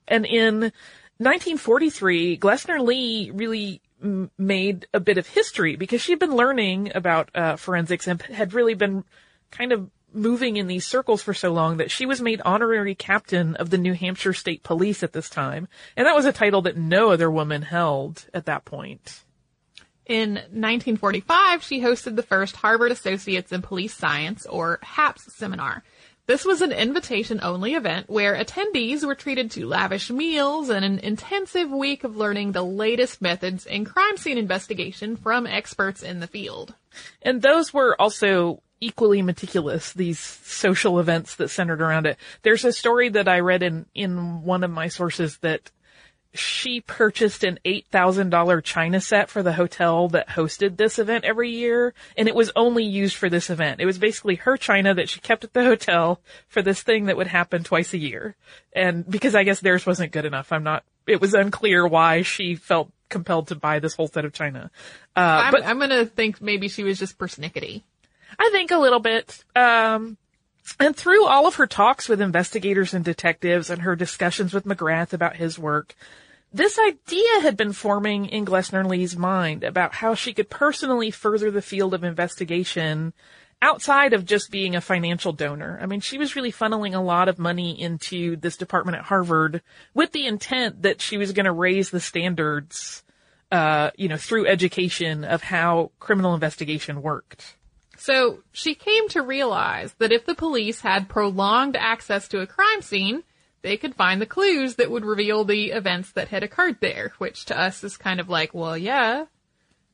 And 0.08 0.26
in 0.26 0.72
1943, 1.20 2.38
Glessner 2.38 2.82
Lee 2.82 3.30
really 3.30 3.82
m- 4.02 4.30
made 4.38 4.86
a 4.94 5.00
bit 5.00 5.18
of 5.18 5.26
history 5.26 5.76
because 5.76 6.00
she'd 6.00 6.18
been 6.18 6.34
learning 6.34 6.92
about 6.94 7.28
uh, 7.34 7.56
forensics 7.56 8.06
and 8.06 8.22
had 8.22 8.54
really 8.54 8.72
been 8.72 9.04
kind 9.50 9.72
of 9.72 9.90
moving 10.14 10.56
in 10.56 10.66
these 10.66 10.86
circles 10.86 11.22
for 11.22 11.34
so 11.34 11.52
long 11.52 11.76
that 11.76 11.90
she 11.90 12.06
was 12.06 12.22
made 12.22 12.40
honorary 12.40 12.94
captain 12.94 13.54
of 13.56 13.68
the 13.68 13.76
New 13.76 13.92
Hampshire 13.92 14.32
State 14.32 14.62
Police 14.62 15.02
at 15.02 15.12
this 15.12 15.28
time. 15.28 15.68
And 15.94 16.06
that 16.06 16.16
was 16.16 16.24
a 16.24 16.32
title 16.32 16.62
that 16.62 16.78
no 16.78 17.10
other 17.10 17.30
woman 17.30 17.60
held 17.60 18.24
at 18.32 18.46
that 18.46 18.64
point. 18.64 19.22
In 20.06 20.36
1945, 20.36 21.62
she 21.62 21.82
hosted 21.82 22.16
the 22.16 22.22
first 22.22 22.56
Harvard 22.56 22.92
Associates 22.92 23.52
in 23.52 23.60
Police 23.60 23.94
Science, 23.94 24.46
or 24.46 24.78
HAPS 24.82 25.36
seminar. 25.36 25.84
This 26.30 26.44
was 26.44 26.62
an 26.62 26.70
invitation 26.70 27.40
only 27.42 27.74
event 27.74 28.08
where 28.08 28.36
attendees 28.36 29.04
were 29.04 29.16
treated 29.16 29.50
to 29.50 29.66
lavish 29.66 30.10
meals 30.10 30.70
and 30.70 30.84
an 30.84 31.00
intensive 31.00 31.72
week 31.72 32.04
of 32.04 32.16
learning 32.16 32.52
the 32.52 32.62
latest 32.62 33.20
methods 33.20 33.66
in 33.66 33.84
crime 33.84 34.16
scene 34.16 34.38
investigation 34.38 35.16
from 35.16 35.44
experts 35.44 36.04
in 36.04 36.20
the 36.20 36.28
field. 36.28 36.72
And 37.20 37.42
those 37.42 37.74
were 37.74 38.00
also 38.00 38.62
equally 38.80 39.22
meticulous, 39.22 39.92
these 39.92 40.20
social 40.20 41.00
events 41.00 41.34
that 41.34 41.50
centered 41.50 41.82
around 41.82 42.06
it. 42.06 42.16
There's 42.42 42.64
a 42.64 42.72
story 42.72 43.08
that 43.08 43.26
I 43.26 43.40
read 43.40 43.64
in, 43.64 43.86
in 43.92 44.44
one 44.44 44.62
of 44.62 44.70
my 44.70 44.86
sources 44.86 45.36
that 45.38 45.72
she 46.32 46.80
purchased 46.80 47.42
an 47.42 47.58
$8,000 47.64 48.62
china 48.62 49.00
set 49.00 49.28
for 49.28 49.42
the 49.42 49.52
hotel 49.52 50.08
that 50.08 50.28
hosted 50.28 50.76
this 50.76 50.98
event 50.98 51.24
every 51.24 51.50
year, 51.50 51.92
and 52.16 52.28
it 52.28 52.34
was 52.34 52.52
only 52.54 52.84
used 52.84 53.16
for 53.16 53.28
this 53.28 53.50
event. 53.50 53.80
It 53.80 53.86
was 53.86 53.98
basically 53.98 54.36
her 54.36 54.56
china 54.56 54.94
that 54.94 55.08
she 55.08 55.20
kept 55.20 55.44
at 55.44 55.52
the 55.52 55.64
hotel 55.64 56.20
for 56.48 56.62
this 56.62 56.82
thing 56.82 57.06
that 57.06 57.16
would 57.16 57.26
happen 57.26 57.64
twice 57.64 57.92
a 57.92 57.98
year. 57.98 58.36
And 58.72 59.08
because 59.08 59.34
I 59.34 59.42
guess 59.42 59.60
theirs 59.60 59.86
wasn't 59.86 60.12
good 60.12 60.24
enough, 60.24 60.52
I'm 60.52 60.62
not, 60.62 60.84
it 61.06 61.20
was 61.20 61.34
unclear 61.34 61.86
why 61.86 62.22
she 62.22 62.54
felt 62.54 62.92
compelled 63.08 63.48
to 63.48 63.56
buy 63.56 63.80
this 63.80 63.94
whole 63.94 64.08
set 64.08 64.24
of 64.24 64.32
china. 64.32 64.70
Uh, 65.16 65.20
I'm, 65.44 65.52
but 65.52 65.66
I'm 65.66 65.78
gonna 65.80 66.06
think 66.06 66.40
maybe 66.40 66.68
she 66.68 66.84
was 66.84 66.98
just 66.98 67.18
persnickety. 67.18 67.82
I 68.38 68.48
think 68.52 68.70
a 68.70 68.78
little 68.78 69.00
bit. 69.00 69.44
Um, 69.56 70.16
and 70.78 70.96
through 70.96 71.26
all 71.26 71.46
of 71.46 71.56
her 71.56 71.66
talks 71.66 72.08
with 72.08 72.20
investigators 72.20 72.94
and 72.94 73.04
detectives 73.04 73.70
and 73.70 73.82
her 73.82 73.96
discussions 73.96 74.52
with 74.52 74.64
McGrath 74.64 75.12
about 75.12 75.36
his 75.36 75.58
work, 75.58 75.94
this 76.52 76.78
idea 76.78 77.40
had 77.42 77.56
been 77.56 77.72
forming 77.72 78.26
in 78.26 78.44
Glessner 78.44 78.84
Lee's 78.84 79.16
mind 79.16 79.62
about 79.62 79.94
how 79.94 80.14
she 80.14 80.32
could 80.32 80.50
personally 80.50 81.10
further 81.10 81.50
the 81.50 81.62
field 81.62 81.94
of 81.94 82.02
investigation 82.02 83.12
outside 83.62 84.12
of 84.12 84.24
just 84.24 84.50
being 84.50 84.74
a 84.74 84.80
financial 84.80 85.32
donor. 85.32 85.78
I 85.80 85.86
mean, 85.86 86.00
she 86.00 86.18
was 86.18 86.34
really 86.34 86.52
funneling 86.52 86.94
a 86.94 87.00
lot 87.00 87.28
of 87.28 87.38
money 87.38 87.80
into 87.80 88.36
this 88.36 88.56
department 88.56 88.96
at 88.96 89.04
Harvard 89.04 89.62
with 89.94 90.12
the 90.12 90.26
intent 90.26 90.82
that 90.82 91.00
she 91.00 91.18
was 91.18 91.32
going 91.32 91.44
to 91.44 91.52
raise 91.52 91.90
the 91.90 92.00
standards, 92.00 93.04
uh, 93.52 93.90
you 93.96 94.08
know, 94.08 94.16
through 94.16 94.46
education 94.46 95.24
of 95.24 95.42
how 95.42 95.92
criminal 96.00 96.34
investigation 96.34 97.02
worked. 97.02 97.56
So 98.00 98.38
she 98.50 98.74
came 98.74 99.10
to 99.10 99.20
realize 99.20 99.92
that 99.98 100.10
if 100.10 100.24
the 100.24 100.34
police 100.34 100.80
had 100.80 101.10
prolonged 101.10 101.76
access 101.76 102.28
to 102.28 102.40
a 102.40 102.46
crime 102.46 102.80
scene, 102.80 103.24
they 103.60 103.76
could 103.76 103.94
find 103.94 104.22
the 104.22 104.26
clues 104.26 104.76
that 104.76 104.90
would 104.90 105.04
reveal 105.04 105.44
the 105.44 105.72
events 105.72 106.12
that 106.12 106.28
had 106.28 106.42
occurred 106.42 106.78
there, 106.80 107.12
which 107.18 107.44
to 107.44 107.60
us 107.60 107.84
is 107.84 107.98
kind 107.98 108.18
of 108.18 108.30
like, 108.30 108.54
well, 108.54 108.74
yeah. 108.74 109.26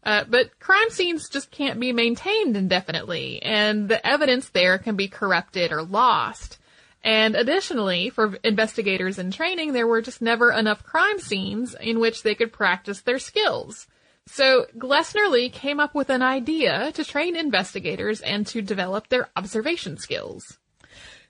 Uh, 0.05 0.23
but 0.29 0.57
crime 0.61 0.89
scenes 0.91 1.29
just 1.29 1.51
can't 1.51 1.81
be 1.81 1.93
maintained 1.93 2.57
indefinitely, 2.57 3.43
and 3.43 3.89
the 3.89 4.07
evidence 4.07 4.51
there 4.51 4.79
can 4.79 4.95
be 4.95 5.09
corrupted 5.09 5.73
or 5.73 5.83
lost. 5.83 6.59
And 7.03 7.35
additionally, 7.35 8.11
for 8.11 8.39
investigators 8.45 9.19
in 9.19 9.33
training, 9.33 9.73
there 9.73 9.87
were 9.89 10.01
just 10.01 10.23
never 10.23 10.53
enough 10.53 10.85
crime 10.85 11.19
scenes 11.19 11.75
in 11.75 11.99
which 11.99 12.23
they 12.23 12.37
could 12.37 12.53
practice 12.53 13.01
their 13.01 13.19
skills. 13.19 13.89
So 14.27 14.67
Glessner 14.77 15.31
Lee 15.31 15.49
came 15.49 15.81
up 15.81 15.95
with 15.95 16.11
an 16.11 16.23
idea 16.23 16.93
to 16.93 17.05
train 17.05 17.37
investigators 17.37 18.21
and 18.21 18.47
to 18.49 18.61
develop 18.61 19.09
their 19.09 19.29
observation 19.37 19.99
skills. 19.99 20.59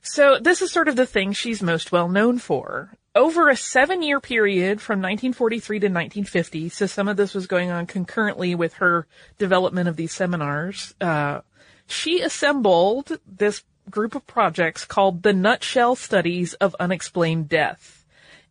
So 0.01 0.39
this 0.41 0.63
is 0.63 0.73
sort 0.73 0.89
of 0.89 0.97
the 0.97 1.07
thing 1.07 1.33
she's 1.33 1.63
most 1.63 1.93
well 1.93 2.09
known 2.09 2.39
for. 2.39 2.93
Over 3.15 3.49
a 3.49 3.57
seven 3.57 4.03
year 4.03 4.21
period 4.21 4.81
from 4.81 5.01
1943 5.01 5.81
to 5.81 5.87
1950, 5.87 6.69
so 6.69 6.87
some 6.87 7.09
of 7.09 7.17
this 7.17 7.35
was 7.35 7.47
going 7.47 7.71
on 7.71 7.87
concurrently 7.87 8.55
with 8.55 8.75
her 8.75 9.07
development 9.39 9.89
of 9.89 9.97
these 9.97 10.13
seminars, 10.13 10.95
uh, 11.01 11.41
she 11.87 12.21
assembled 12.21 13.19
this 13.27 13.63
group 13.91 14.15
of 14.15 14.27
projects 14.27 14.85
called 14.85 15.23
the 15.23 15.33
Nutshell 15.33 15.97
Studies 15.97 16.55
of 16.55 16.77
Unexplained 16.79 17.49
Death. 17.49 18.06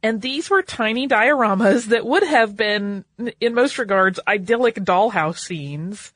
And 0.05 0.21
these 0.21 0.51
were 0.51 0.61
tiny 0.61 1.07
dioramas 1.07 1.85
that 1.85 2.05
would 2.05 2.21
have 2.21 2.55
been, 2.55 3.05
in 3.41 3.55
most 3.55 3.79
regards, 3.79 4.19
idyllic 4.27 4.75
dollhouse 4.75 5.39
scenes, 5.39 6.13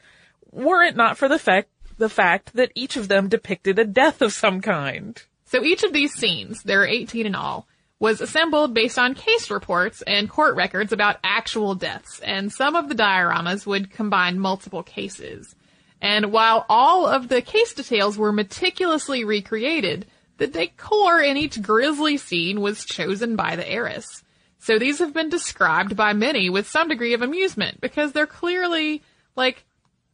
were 0.52 0.84
it 0.84 0.96
not 0.96 1.18
for 1.18 1.28
the 1.28 1.40
fact, 1.40 1.70
the 1.98 2.08
fact 2.08 2.54
that 2.54 2.72
each 2.76 2.98
of 2.98 3.08
them 3.08 3.30
depicted 3.30 3.80
a 3.80 3.86
death 3.86 4.22
of 4.22 4.32
some 4.32 4.62
kind. 4.62 5.20
So 5.46 5.64
each 5.64 5.82
of 5.82 5.92
these 5.92 6.14
scenes, 6.14 6.62
there 6.62 6.84
are 6.84 6.86
18 6.86 7.26
in 7.26 7.34
all, 7.34 7.68
was 8.00 8.22
assembled 8.22 8.76
based 8.76 9.00
on 9.00 9.16
case 9.16 9.50
reports 9.50 10.04
and 10.04 10.30
court 10.30 10.56
records 10.56 10.94
about 10.94 11.18
actual 11.24 11.74
deaths, 11.74 12.20
and 12.20 12.54
some 12.54 12.76
of 12.76 12.90
the 12.90 12.96
dioramas 12.96 13.66
would 13.66 13.90
combine 13.90 14.38
multiple 14.38 14.84
cases. 14.84 15.56
And 16.00 16.32
while 16.32 16.64
all 16.70 17.08
of 17.08 17.28
the 17.28 17.42
case 17.42 17.74
details 17.74 18.20
were 18.20 18.32
meticulously 18.32 19.24
recreated, 19.24 20.06
the 20.40 20.48
decor 20.48 21.22
in 21.22 21.38
each 21.38 21.62
grisly 21.62 22.18
scene 22.18 22.62
was 22.62 22.86
chosen 22.86 23.36
by 23.36 23.56
the 23.56 23.70
heiress. 23.70 24.24
So 24.58 24.80
these 24.80 25.00
have 25.00 25.14
been 25.14 25.30
described 25.30 25.96
by 25.96 26.14
many 26.14 26.50
with 26.50 26.68
some 26.68 26.88
degree 26.88 27.14
of 27.14 27.22
amusement 27.22 27.80
because 27.80 28.12
they're 28.12 28.28
clearly 28.28 29.04
like 29.36 29.64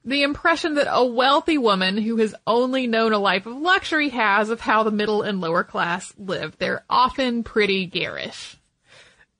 the 0.03 0.23
impression 0.23 0.75
that 0.75 0.87
a 0.89 1.05
wealthy 1.05 1.57
woman 1.57 1.97
who 1.97 2.17
has 2.17 2.35
only 2.45 2.85
known 2.85 3.13
a 3.13 3.17
life 3.17 3.45
of 3.45 3.57
luxury 3.57 4.09
has 4.09 4.49
of 4.49 4.61
how 4.61 4.83
the 4.83 4.91
middle 4.91 5.23
and 5.23 5.41
lower 5.41 5.63
class 5.63 6.13
live. 6.17 6.55
They're 6.57 6.83
often 6.89 7.43
pretty 7.43 7.87
garish. 7.87 8.57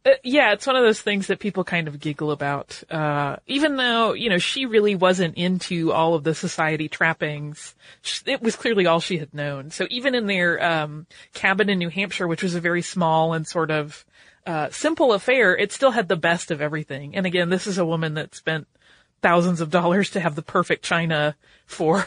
Uh, 0.05 0.11
yeah, 0.23 0.53
it's 0.53 0.67
one 0.67 0.75
of 0.75 0.83
those 0.83 1.01
things 1.01 1.27
that 1.27 1.39
people 1.39 1.63
kind 1.63 1.87
of 1.87 1.99
giggle 1.99 2.29
about. 2.29 2.83
Uh, 2.91 3.37
even 3.47 3.75
though, 3.75 4.13
you 4.13 4.29
know, 4.29 4.37
she 4.37 4.67
really 4.67 4.93
wasn't 4.93 5.35
into 5.35 5.91
all 5.91 6.13
of 6.13 6.23
the 6.23 6.35
society 6.35 6.87
trappings. 6.87 7.73
It 8.25 8.41
was 8.41 8.55
clearly 8.55 8.85
all 8.85 8.99
she 8.99 9.17
had 9.17 9.33
known. 9.33 9.71
So 9.71 9.87
even 9.89 10.13
in 10.13 10.27
their, 10.27 10.63
um, 10.63 11.07
cabin 11.33 11.69
in 11.69 11.79
New 11.79 11.89
Hampshire, 11.89 12.27
which 12.27 12.43
was 12.43 12.53
a 12.53 12.61
very 12.61 12.83
small 12.83 13.33
and 13.33 13.47
sort 13.47 13.71
of, 13.71 14.05
uh, 14.45 14.69
simple 14.69 15.11
affair, 15.11 15.57
it 15.57 15.71
still 15.71 15.91
had 15.91 16.07
the 16.07 16.15
best 16.15 16.51
of 16.51 16.61
everything. 16.61 17.15
And 17.15 17.25
again, 17.25 17.49
this 17.49 17.65
is 17.65 17.79
a 17.79 17.85
woman 17.85 18.13
that 18.13 18.35
spent 18.35 18.67
thousands 19.23 19.59
of 19.59 19.71
dollars 19.71 20.11
to 20.11 20.19
have 20.19 20.35
the 20.35 20.43
perfect 20.43 20.85
china 20.85 21.35
for 21.65 22.05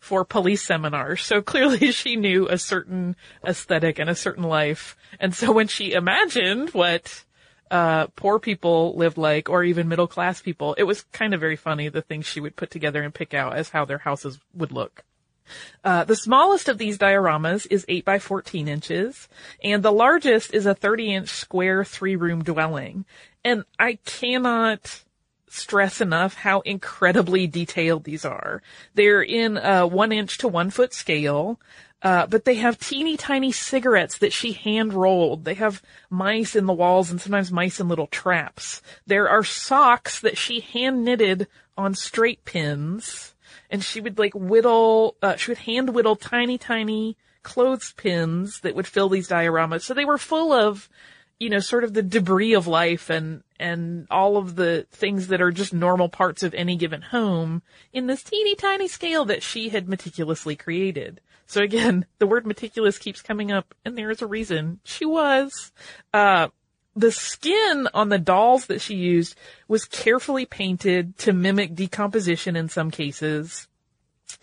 for 0.00 0.24
police 0.24 0.62
seminars. 0.62 1.22
So 1.22 1.42
clearly 1.42 1.90
she 1.92 2.16
knew 2.16 2.48
a 2.48 2.56
certain 2.56 3.14
aesthetic 3.46 3.98
and 3.98 4.08
a 4.08 4.14
certain 4.14 4.44
life. 4.44 4.96
And 5.20 5.34
so 5.34 5.52
when 5.52 5.68
she 5.68 5.92
imagined 5.92 6.70
what 6.70 7.25
uh, 7.70 8.06
poor 8.08 8.38
people 8.38 8.96
lived 8.96 9.18
like, 9.18 9.48
or 9.48 9.64
even 9.64 9.88
middle 9.88 10.06
class 10.06 10.40
people. 10.40 10.74
It 10.74 10.84
was 10.84 11.02
kind 11.12 11.34
of 11.34 11.40
very 11.40 11.56
funny 11.56 11.88
the 11.88 12.02
things 12.02 12.26
she 12.26 12.40
would 12.40 12.56
put 12.56 12.70
together 12.70 13.02
and 13.02 13.12
pick 13.12 13.34
out 13.34 13.56
as 13.56 13.70
how 13.70 13.84
their 13.84 13.98
houses 13.98 14.38
would 14.54 14.72
look. 14.72 15.04
Uh, 15.84 16.04
the 16.04 16.16
smallest 16.16 16.68
of 16.68 16.78
these 16.78 16.98
dioramas 16.98 17.66
is 17.70 17.84
8 17.88 18.04
by 18.04 18.18
14 18.18 18.68
inches, 18.68 19.28
and 19.62 19.82
the 19.82 19.92
largest 19.92 20.52
is 20.52 20.66
a 20.66 20.74
30 20.74 21.14
inch 21.14 21.28
square 21.28 21.84
three 21.84 22.16
room 22.16 22.42
dwelling. 22.42 23.04
And 23.44 23.64
I 23.78 23.98
cannot 24.04 25.04
stress 25.48 26.00
enough 26.00 26.34
how 26.34 26.60
incredibly 26.60 27.46
detailed 27.46 28.04
these 28.04 28.24
are. 28.24 28.62
They're 28.94 29.22
in 29.22 29.56
a 29.56 29.86
one 29.86 30.12
inch 30.12 30.38
to 30.38 30.48
one 30.48 30.70
foot 30.70 30.92
scale. 30.92 31.60
Uh, 32.06 32.24
but 32.24 32.44
they 32.44 32.54
have 32.54 32.78
teeny 32.78 33.16
tiny 33.16 33.50
cigarettes 33.50 34.18
that 34.18 34.32
she 34.32 34.52
hand 34.52 34.94
rolled. 34.94 35.44
They 35.44 35.54
have 35.54 35.82
mice 36.08 36.54
in 36.54 36.66
the 36.66 36.72
walls 36.72 37.10
and 37.10 37.20
sometimes 37.20 37.50
mice 37.50 37.80
in 37.80 37.88
little 37.88 38.06
traps. 38.06 38.80
There 39.08 39.28
are 39.28 39.42
socks 39.42 40.20
that 40.20 40.38
she 40.38 40.60
hand 40.60 41.04
knitted 41.04 41.48
on 41.76 41.94
straight 41.94 42.44
pins. 42.44 43.34
And 43.70 43.82
she 43.82 44.00
would 44.00 44.20
like 44.20 44.34
whittle, 44.36 45.16
uh, 45.20 45.34
she 45.34 45.50
would 45.50 45.58
hand 45.58 45.94
whittle 45.94 46.14
tiny, 46.14 46.58
tiny 46.58 47.16
clothespins 47.42 48.60
that 48.60 48.76
would 48.76 48.86
fill 48.86 49.08
these 49.08 49.28
dioramas. 49.28 49.82
So 49.82 49.92
they 49.92 50.04
were 50.04 50.16
full 50.16 50.52
of, 50.52 50.88
you 51.40 51.50
know, 51.50 51.58
sort 51.58 51.82
of 51.82 51.92
the 51.92 52.04
debris 52.04 52.54
of 52.54 52.68
life 52.68 53.10
and, 53.10 53.42
and 53.58 54.06
all 54.10 54.36
of 54.36 54.56
the 54.56 54.86
things 54.90 55.28
that 55.28 55.40
are 55.40 55.50
just 55.50 55.72
normal 55.72 56.08
parts 56.08 56.42
of 56.42 56.54
any 56.54 56.76
given 56.76 57.02
home 57.02 57.62
in 57.92 58.06
this 58.06 58.22
teeny 58.22 58.54
tiny 58.54 58.88
scale 58.88 59.24
that 59.24 59.42
she 59.42 59.68
had 59.68 59.88
meticulously 59.88 60.56
created. 60.56 61.20
So 61.46 61.62
again, 61.62 62.06
the 62.18 62.26
word 62.26 62.46
meticulous 62.46 62.98
keeps 62.98 63.22
coming 63.22 63.52
up, 63.52 63.74
and 63.84 63.96
there 63.96 64.10
is 64.10 64.22
a 64.22 64.26
reason. 64.26 64.80
She 64.84 65.04
was. 65.04 65.72
Uh, 66.12 66.48
the 66.94 67.12
skin 67.12 67.88
on 67.92 68.08
the 68.08 68.18
dolls 68.18 68.66
that 68.66 68.80
she 68.80 68.94
used 68.94 69.36
was 69.68 69.84
carefully 69.84 70.46
painted 70.46 71.18
to 71.18 71.32
mimic 71.32 71.74
decomposition 71.74 72.56
in 72.56 72.70
some 72.70 72.90
cases 72.90 73.68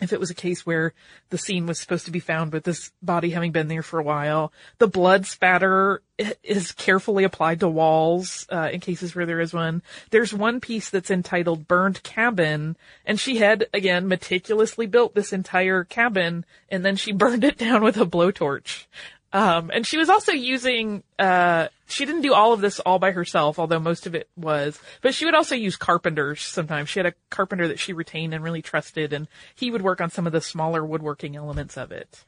if 0.00 0.12
it 0.12 0.20
was 0.20 0.30
a 0.30 0.34
case 0.34 0.66
where 0.66 0.92
the 1.30 1.38
scene 1.38 1.66
was 1.66 1.78
supposed 1.78 2.06
to 2.06 2.10
be 2.10 2.20
found 2.20 2.52
with 2.52 2.64
this 2.64 2.90
body 3.02 3.30
having 3.30 3.52
been 3.52 3.68
there 3.68 3.82
for 3.82 3.98
a 3.98 4.04
while. 4.04 4.52
The 4.78 4.88
blood 4.88 5.26
spatter 5.26 6.02
is 6.42 6.72
carefully 6.72 7.24
applied 7.24 7.60
to 7.60 7.68
walls 7.68 8.46
uh, 8.50 8.70
in 8.72 8.80
cases 8.80 9.14
where 9.14 9.26
there 9.26 9.40
is 9.40 9.52
one. 9.52 9.82
There's 10.10 10.32
one 10.32 10.60
piece 10.60 10.90
that's 10.90 11.10
entitled 11.10 11.68
"Burned 11.68 12.02
Cabin," 12.02 12.76
and 13.04 13.18
she 13.18 13.36
had 13.38 13.66
again 13.72 14.08
meticulously 14.08 14.86
built 14.86 15.14
this 15.14 15.32
entire 15.32 15.84
cabin, 15.84 16.44
and 16.68 16.84
then 16.84 16.96
she 16.96 17.12
burned 17.12 17.44
it 17.44 17.58
down 17.58 17.82
with 17.82 17.96
a 17.96 18.06
blowtorch. 18.06 18.86
Um, 19.32 19.72
and 19.74 19.84
she 19.84 19.98
was 19.98 20.08
also 20.08 20.30
using, 20.30 21.02
uh, 21.18 21.66
she 21.86 22.04
didn't 22.04 22.22
do 22.22 22.34
all 22.34 22.52
of 22.52 22.60
this 22.60 22.80
all 22.80 22.98
by 22.98 23.10
herself, 23.10 23.58
although 23.58 23.78
most 23.78 24.06
of 24.06 24.14
it 24.14 24.28
was, 24.36 24.78
but 25.02 25.14
she 25.14 25.24
would 25.24 25.34
also 25.34 25.54
use 25.54 25.76
carpenters 25.76 26.40
sometimes. 26.42 26.88
She 26.88 26.98
had 26.98 27.06
a 27.06 27.14
carpenter 27.30 27.68
that 27.68 27.78
she 27.78 27.92
retained 27.92 28.34
and 28.34 28.42
really 28.42 28.62
trusted, 28.62 29.12
and 29.12 29.28
he 29.54 29.70
would 29.70 29.82
work 29.82 30.00
on 30.00 30.10
some 30.10 30.26
of 30.26 30.32
the 30.32 30.40
smaller 30.40 30.84
woodworking 30.84 31.36
elements 31.36 31.76
of 31.76 31.92
it. 31.92 32.24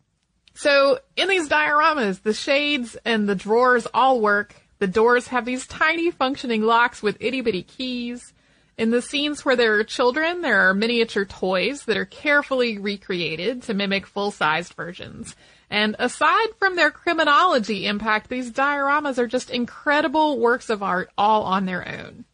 So 0.55 1.01
in 1.17 1.29
these 1.29 1.49
dioramas, 1.49 2.23
the 2.23 2.33
shades 2.33 2.97
and 3.05 3.29
the 3.29 3.35
drawers 3.35 3.87
all 3.93 4.21
work. 4.21 4.55
The 4.79 4.87
doors 4.87 5.29
have 5.29 5.45
these 5.45 5.67
tiny 5.67 6.11
functioning 6.11 6.63
locks 6.63 7.03
with 7.03 7.17
itty 7.21 7.41
bitty 7.41 7.63
keys. 7.63 8.33
In 8.79 8.91
the 8.91 9.01
scenes 9.01 9.43
where 9.43 9.57
there 9.57 9.79
are 9.79 9.85
children, 9.85 10.43
there 10.43 10.69
are 10.69 10.75
miniature 10.75 11.25
toys 11.25 11.85
that 11.85 11.97
are 11.97 12.05
carefully 12.05 12.79
recreated 12.79 13.63
to 13.63 13.75
mimic 13.75 14.07
full-sized 14.07 14.75
versions. 14.75 15.35
And 15.71 15.97
aside 15.99 16.49
from 16.59 16.77
their 16.77 16.91
criminology 16.91 17.87
impact, 17.87 18.29
these 18.29 18.51
dioramas 18.51 19.19
are 19.19 19.27
just 19.27 19.51
incredible 19.51 20.39
works 20.39 20.71
of 20.71 20.83
art 20.83 21.11
all 21.19 21.43
on 21.43 21.67
their 21.67 21.87
own. 21.87 22.25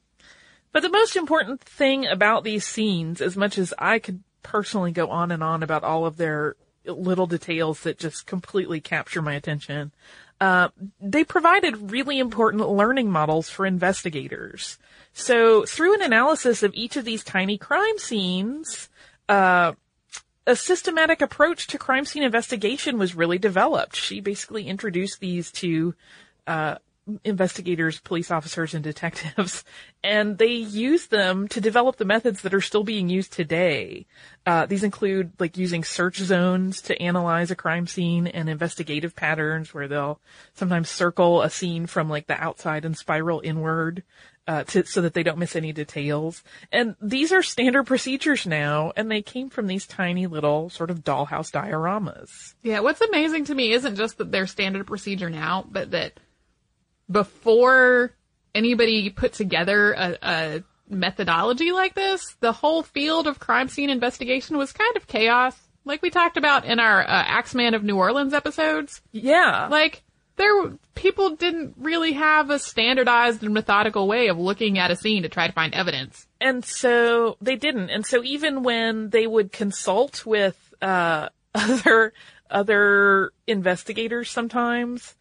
But 0.73 0.83
the 0.83 0.91
most 0.91 1.17
important 1.17 1.61
thing 1.61 2.07
about 2.07 2.45
these 2.45 2.67
scenes, 2.67 3.21
as 3.21 3.37
much 3.37 3.59
as 3.59 3.75
I 3.79 3.99
could 3.99 4.23
personally 4.43 4.93
go 4.93 5.09
on 5.09 5.31
and 5.31 5.43
on 5.43 5.62
about 5.62 5.85
all 5.85 6.07
of 6.07 6.17
their 6.17 6.57
little 6.85 7.27
details 7.27 7.81
that 7.81 7.99
just 7.99 8.27
completely 8.27 8.81
capture 8.81 9.23
my 9.23 9.35
attention, 9.35 9.93
uh, 10.41 10.69
they 11.01 11.25
provided 11.25 11.93
really 11.93 12.19
important 12.19 12.69
learning 12.69 13.11
models 13.11 13.49
for 13.49 13.65
investigators. 13.65 14.79
So 15.12 15.65
through 15.65 15.95
an 15.95 16.03
analysis 16.03 16.62
of 16.62 16.75
each 16.75 16.97
of 16.97 17.05
these 17.05 17.23
tiny 17.23 17.59
crime 17.59 17.99
scenes, 17.99 18.89
uh, 19.29 19.75
a 20.46 20.56
systematic 20.56 21.22
approach 21.22 21.66
to 21.68 21.78
crime 21.78 22.04
scene 22.04 22.22
investigation 22.22 22.99
was 22.99 23.14
really 23.14 23.38
developed. 23.38 23.96
She 23.96 24.20
basically 24.20 24.66
introduced 24.66 25.20
these 25.20 25.52
to 25.52 25.94
uh, 26.46 26.76
investigators, 27.25 28.00
police 28.00 28.30
officers, 28.30 28.75
and 28.75 28.84
detectives, 28.84 29.64
and 30.04 30.38
they 30.38 30.52
use 30.52 31.06
them 31.06 31.49
to 31.49 31.61
develop 31.61 31.96
the 31.96 32.04
methods 32.04 32.42
that 32.42 32.54
are 32.54 32.61
still 32.61 32.84
being 32.84 33.08
used 33.08 33.32
today. 33.32 34.06
Uh, 34.46 34.66
these 34.66 34.84
include 34.84 35.32
like 35.38 35.56
using 35.56 35.84
search 35.84 36.18
zones 36.18 36.80
to 36.82 37.00
analyze 37.00 37.50
a 37.50 37.56
crime 37.56 37.87
scene 37.87 38.26
and 38.26 38.49
investigative 38.49 39.14
patterns 39.14 39.72
where 39.75 39.88
they'll 39.88 40.20
sometimes 40.54 40.88
circle 40.88 41.42
a 41.42 41.50
scene 41.50 41.87
from 41.87 42.08
like 42.08 42.26
the 42.26 42.40
outside 42.42 42.84
and 42.84 42.96
spiral 42.96 43.40
inward. 43.44 44.02
Uh, 44.44 44.64
to, 44.64 44.84
so 44.84 45.00
that 45.02 45.14
they 45.14 45.22
don't 45.22 45.38
miss 45.38 45.54
any 45.54 45.72
details. 45.72 46.42
And 46.72 46.96
these 47.00 47.30
are 47.30 47.44
standard 47.44 47.84
procedures 47.84 48.44
now, 48.44 48.92
and 48.96 49.08
they 49.08 49.22
came 49.22 49.50
from 49.50 49.68
these 49.68 49.87
tiny 49.87 50.26
little 50.26 50.68
sort 50.68 50.90
of 50.90 51.04
dollhouse 51.04 51.52
dioramas. 51.52 52.28
Yeah, 52.61 52.80
what's 52.80 53.00
amazing 53.00 53.44
to 53.44 53.54
me 53.54 53.72
isn't 53.72 53.94
just 53.94 54.18
that 54.18 54.32
they're 54.32 54.49
standard 54.49 54.88
procedure 54.88 55.30
now, 55.30 55.64
but 55.70 55.92
that 55.92 56.18
before 57.08 58.16
anybody 58.52 59.11
put 59.11 59.32
together 59.32 59.92
a, 59.92 60.18
a 60.22 60.64
methodology 60.88 61.70
like 61.70 61.94
this, 61.94 62.34
the 62.40 62.52
whole 62.52 62.82
field 62.82 63.26
of 63.28 63.38
crime 63.38 63.68
scene 63.68 63.90
investigation 63.90 64.56
was 64.56 64.72
kind 64.72 64.96
of 64.96 65.06
chaos. 65.06 65.56
Like 65.84 66.02
we 66.02 66.11
talked 66.11 66.37
about 66.37 66.64
in 66.64 66.80
our 66.80 67.00
uh, 67.00 67.06
Axeman 67.08 67.75
of 67.75 67.82
New 67.82 67.96
Orleans 67.96 68.34
episodes. 68.34 69.00
Yeah. 69.12 69.68
Like 69.70 70.02
there, 70.37 70.73
people 70.95 71.37
didn't 71.37 71.75
really 71.77 72.12
have 72.12 72.51
a 72.51 72.59
standardized 72.59 73.43
and 73.43 73.55
methodical 73.55 74.09
way 74.09 74.29
of 74.29 74.39
looking 74.39 74.79
at 74.79 74.91
a 74.91 74.97
scene 74.97 75.23
to 75.23 75.29
try 75.29 75.47
to 75.47 75.53
find 75.53 75.75
evidence. 75.75 76.27
And 76.41 76.65
so 76.65 77.37
they 77.41 77.57
didn't. 77.57 77.91
And 77.91 78.07
so 78.07 78.23
even 78.23 78.62
when 78.62 79.11
they 79.11 79.27
would 79.27 79.53
consult 79.53 80.25
with, 80.25 80.57
uh, 80.81 81.29
other, 81.55 82.12
other 82.51 83.33
investigators 83.47 84.31
sometimes, 84.31 85.15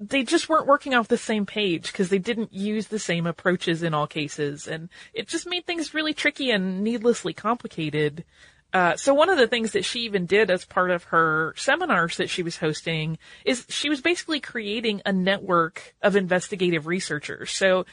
they 0.00 0.22
just 0.22 0.48
weren't 0.48 0.66
working 0.66 0.94
off 0.94 1.08
the 1.08 1.16
same 1.16 1.46
page 1.46 1.86
because 1.86 2.08
they 2.08 2.18
didn't 2.18 2.52
use 2.52 2.88
the 2.88 2.98
same 2.98 3.26
approaches 3.26 3.82
in 3.82 3.94
all 3.94 4.06
cases. 4.06 4.66
And 4.66 4.88
it 5.12 5.28
just 5.28 5.46
made 5.46 5.66
things 5.66 5.94
really 5.94 6.14
tricky 6.14 6.50
and 6.50 6.82
needlessly 6.82 7.32
complicated. 7.32 8.24
Uh, 8.74 8.96
so 8.96 9.14
one 9.14 9.30
of 9.30 9.38
the 9.38 9.46
things 9.46 9.70
that 9.70 9.84
she 9.84 10.00
even 10.00 10.26
did 10.26 10.50
as 10.50 10.64
part 10.64 10.90
of 10.90 11.04
her 11.04 11.54
seminars 11.56 12.16
that 12.16 12.28
she 12.28 12.42
was 12.42 12.56
hosting 12.56 13.16
is 13.44 13.64
she 13.68 13.88
was 13.88 14.00
basically 14.00 14.40
creating 14.40 15.00
a 15.06 15.12
network 15.12 15.94
of 16.02 16.16
investigative 16.16 16.88
researchers. 16.88 17.52
So 17.52 17.86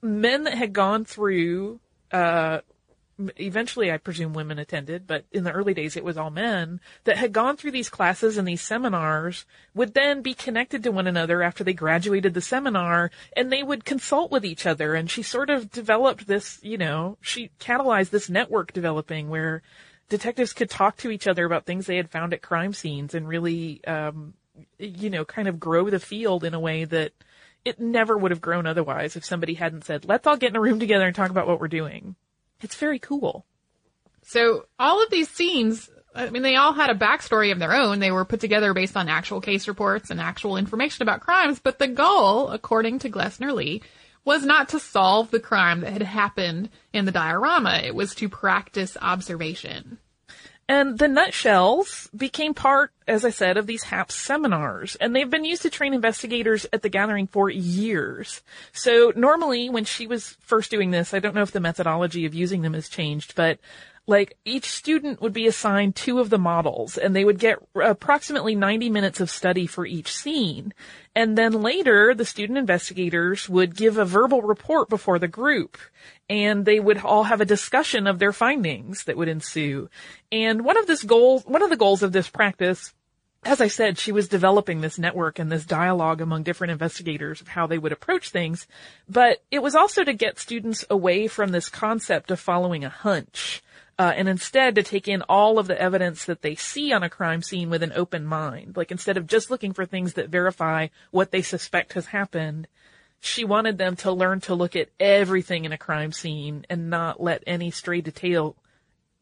men 0.00 0.44
that 0.44 0.54
had 0.54 0.72
gone 0.72 1.04
through, 1.04 1.80
uh, 2.12 2.60
eventually 3.36 3.90
I 3.90 3.98
presume 3.98 4.32
women 4.32 4.60
attended, 4.60 5.08
but 5.08 5.24
in 5.32 5.42
the 5.42 5.50
early 5.50 5.74
days 5.74 5.96
it 5.96 6.04
was 6.04 6.16
all 6.16 6.30
men 6.30 6.80
that 7.04 7.16
had 7.16 7.32
gone 7.32 7.56
through 7.56 7.72
these 7.72 7.88
classes 7.88 8.38
and 8.38 8.46
these 8.46 8.62
seminars 8.62 9.46
would 9.74 9.94
then 9.94 10.22
be 10.22 10.32
connected 10.32 10.84
to 10.84 10.92
one 10.92 11.08
another 11.08 11.42
after 11.42 11.64
they 11.64 11.72
graduated 11.72 12.34
the 12.34 12.40
seminar 12.40 13.10
and 13.36 13.50
they 13.50 13.64
would 13.64 13.84
consult 13.84 14.30
with 14.30 14.44
each 14.44 14.64
other 14.64 14.94
and 14.94 15.10
she 15.10 15.24
sort 15.24 15.50
of 15.50 15.72
developed 15.72 16.28
this, 16.28 16.60
you 16.62 16.78
know, 16.78 17.18
she 17.20 17.50
catalyzed 17.58 18.10
this 18.10 18.30
network 18.30 18.72
developing 18.72 19.28
where 19.28 19.60
detectives 20.10 20.52
could 20.52 20.68
talk 20.68 20.98
to 20.98 21.10
each 21.10 21.26
other 21.26 21.46
about 21.46 21.64
things 21.64 21.86
they 21.86 21.96
had 21.96 22.10
found 22.10 22.34
at 22.34 22.42
crime 22.42 22.74
scenes 22.74 23.14
and 23.14 23.26
really, 23.26 23.82
um, 23.86 24.34
you 24.78 25.08
know, 25.08 25.24
kind 25.24 25.48
of 25.48 25.58
grow 25.58 25.88
the 25.88 26.00
field 26.00 26.44
in 26.44 26.52
a 26.52 26.60
way 26.60 26.84
that 26.84 27.12
it 27.64 27.80
never 27.80 28.18
would 28.18 28.30
have 28.30 28.40
grown 28.40 28.66
otherwise 28.66 29.16
if 29.16 29.24
somebody 29.24 29.54
hadn't 29.54 29.84
said, 29.84 30.04
let's 30.04 30.26
all 30.26 30.36
get 30.36 30.50
in 30.50 30.56
a 30.56 30.60
room 30.60 30.80
together 30.80 31.06
and 31.06 31.14
talk 31.14 31.30
about 31.30 31.46
what 31.46 31.60
we're 31.60 31.68
doing. 31.68 32.16
It's 32.60 32.74
very 32.74 32.98
cool. 32.98 33.46
So 34.22 34.66
all 34.78 35.02
of 35.02 35.10
these 35.10 35.28
scenes, 35.28 35.88
I 36.14 36.28
mean, 36.30 36.42
they 36.42 36.56
all 36.56 36.72
had 36.72 36.90
a 36.90 36.94
backstory 36.94 37.52
of 37.52 37.58
their 37.58 37.74
own. 37.74 38.00
They 38.00 38.10
were 38.10 38.24
put 38.24 38.40
together 38.40 38.74
based 38.74 38.96
on 38.96 39.08
actual 39.08 39.40
case 39.40 39.68
reports 39.68 40.10
and 40.10 40.20
actual 40.20 40.56
information 40.56 41.02
about 41.02 41.20
crimes, 41.20 41.60
but 41.60 41.78
the 41.78 41.88
goal, 41.88 42.48
according 42.48 43.00
to 43.00 43.10
Glessner 43.10 43.54
Lee, 43.54 43.82
was 44.24 44.44
not 44.44 44.68
to 44.70 44.80
solve 44.80 45.30
the 45.30 45.40
crime 45.40 45.80
that 45.80 45.92
had 45.92 46.02
happened 46.02 46.68
in 46.92 47.04
the 47.04 47.12
diorama. 47.12 47.80
It 47.82 47.94
was 47.94 48.14
to 48.16 48.28
practice 48.28 48.96
observation. 49.00 49.98
And 50.70 51.00
the 51.00 51.08
nutshells 51.08 52.08
became 52.16 52.54
part, 52.54 52.92
as 53.08 53.24
I 53.24 53.30
said, 53.30 53.56
of 53.56 53.66
these 53.66 53.82
HAPS 53.82 54.14
seminars, 54.14 54.94
and 54.94 55.16
they've 55.16 55.28
been 55.28 55.44
used 55.44 55.62
to 55.62 55.70
train 55.70 55.92
investigators 55.92 56.64
at 56.72 56.82
the 56.82 56.88
gathering 56.88 57.26
for 57.26 57.50
years. 57.50 58.40
So 58.72 59.12
normally 59.16 59.68
when 59.68 59.84
she 59.84 60.06
was 60.06 60.36
first 60.38 60.70
doing 60.70 60.92
this, 60.92 61.12
I 61.12 61.18
don't 61.18 61.34
know 61.34 61.42
if 61.42 61.50
the 61.50 61.58
methodology 61.58 62.24
of 62.24 62.34
using 62.34 62.62
them 62.62 62.74
has 62.74 62.88
changed, 62.88 63.34
but 63.34 63.58
like 64.10 64.36
each 64.44 64.68
student 64.68 65.22
would 65.22 65.32
be 65.32 65.46
assigned 65.46 65.94
two 65.94 66.18
of 66.18 66.30
the 66.30 66.38
models 66.38 66.98
and 66.98 67.14
they 67.14 67.24
would 67.24 67.38
get 67.38 67.58
approximately 67.76 68.56
90 68.56 68.90
minutes 68.90 69.20
of 69.20 69.30
study 69.30 69.68
for 69.68 69.86
each 69.86 70.12
scene. 70.12 70.74
And 71.14 71.38
then 71.38 71.62
later 71.62 72.12
the 72.12 72.24
student 72.24 72.58
investigators 72.58 73.48
would 73.48 73.76
give 73.76 73.98
a 73.98 74.04
verbal 74.04 74.42
report 74.42 74.88
before 74.88 75.20
the 75.20 75.28
group 75.28 75.78
and 76.28 76.64
they 76.64 76.80
would 76.80 76.98
all 76.98 77.24
have 77.24 77.40
a 77.40 77.44
discussion 77.46 78.08
of 78.08 78.18
their 78.18 78.32
findings 78.32 79.04
that 79.04 79.16
would 79.16 79.28
ensue. 79.28 79.88
And 80.32 80.64
one 80.64 80.76
of 80.76 80.88
this 80.88 81.04
goals, 81.04 81.44
one 81.46 81.62
of 81.62 81.70
the 81.70 81.76
goals 81.76 82.02
of 82.02 82.10
this 82.12 82.28
practice 82.28 82.92
as 83.42 83.62
I 83.62 83.68
said, 83.68 83.96
she 83.96 84.12
was 84.12 84.28
developing 84.28 84.82
this 84.82 84.98
network 84.98 85.38
and 85.38 85.50
this 85.50 85.64
dialogue 85.64 86.20
among 86.20 86.42
different 86.42 86.72
investigators 86.72 87.40
of 87.40 87.48
how 87.48 87.66
they 87.66 87.78
would 87.78 87.90
approach 87.90 88.28
things. 88.28 88.66
But 89.08 89.42
it 89.50 89.62
was 89.62 89.74
also 89.74 90.04
to 90.04 90.12
get 90.12 90.38
students 90.38 90.84
away 90.90 91.26
from 91.26 91.50
this 91.50 91.70
concept 91.70 92.30
of 92.30 92.38
following 92.38 92.84
a 92.84 92.90
hunch 92.90 93.62
uh, 94.00 94.14
and 94.16 94.30
instead 94.30 94.74
to 94.74 94.82
take 94.82 95.06
in 95.06 95.20
all 95.28 95.58
of 95.58 95.66
the 95.66 95.78
evidence 95.78 96.24
that 96.24 96.40
they 96.40 96.54
see 96.54 96.90
on 96.90 97.02
a 97.02 97.10
crime 97.10 97.42
scene 97.42 97.68
with 97.68 97.82
an 97.82 97.92
open 97.94 98.24
mind. 98.24 98.74
Like 98.74 98.90
instead 98.90 99.18
of 99.18 99.26
just 99.26 99.50
looking 99.50 99.74
for 99.74 99.84
things 99.84 100.14
that 100.14 100.30
verify 100.30 100.88
what 101.10 101.32
they 101.32 101.42
suspect 101.42 101.92
has 101.92 102.06
happened, 102.06 102.66
she 103.20 103.44
wanted 103.44 103.76
them 103.76 103.96
to 103.96 104.10
learn 104.10 104.40
to 104.40 104.54
look 104.54 104.74
at 104.74 104.88
everything 104.98 105.66
in 105.66 105.72
a 105.72 105.76
crime 105.76 106.12
scene 106.12 106.64
and 106.70 106.88
not 106.88 107.22
let 107.22 107.44
any 107.46 107.70
stray 107.70 108.00
detail 108.00 108.56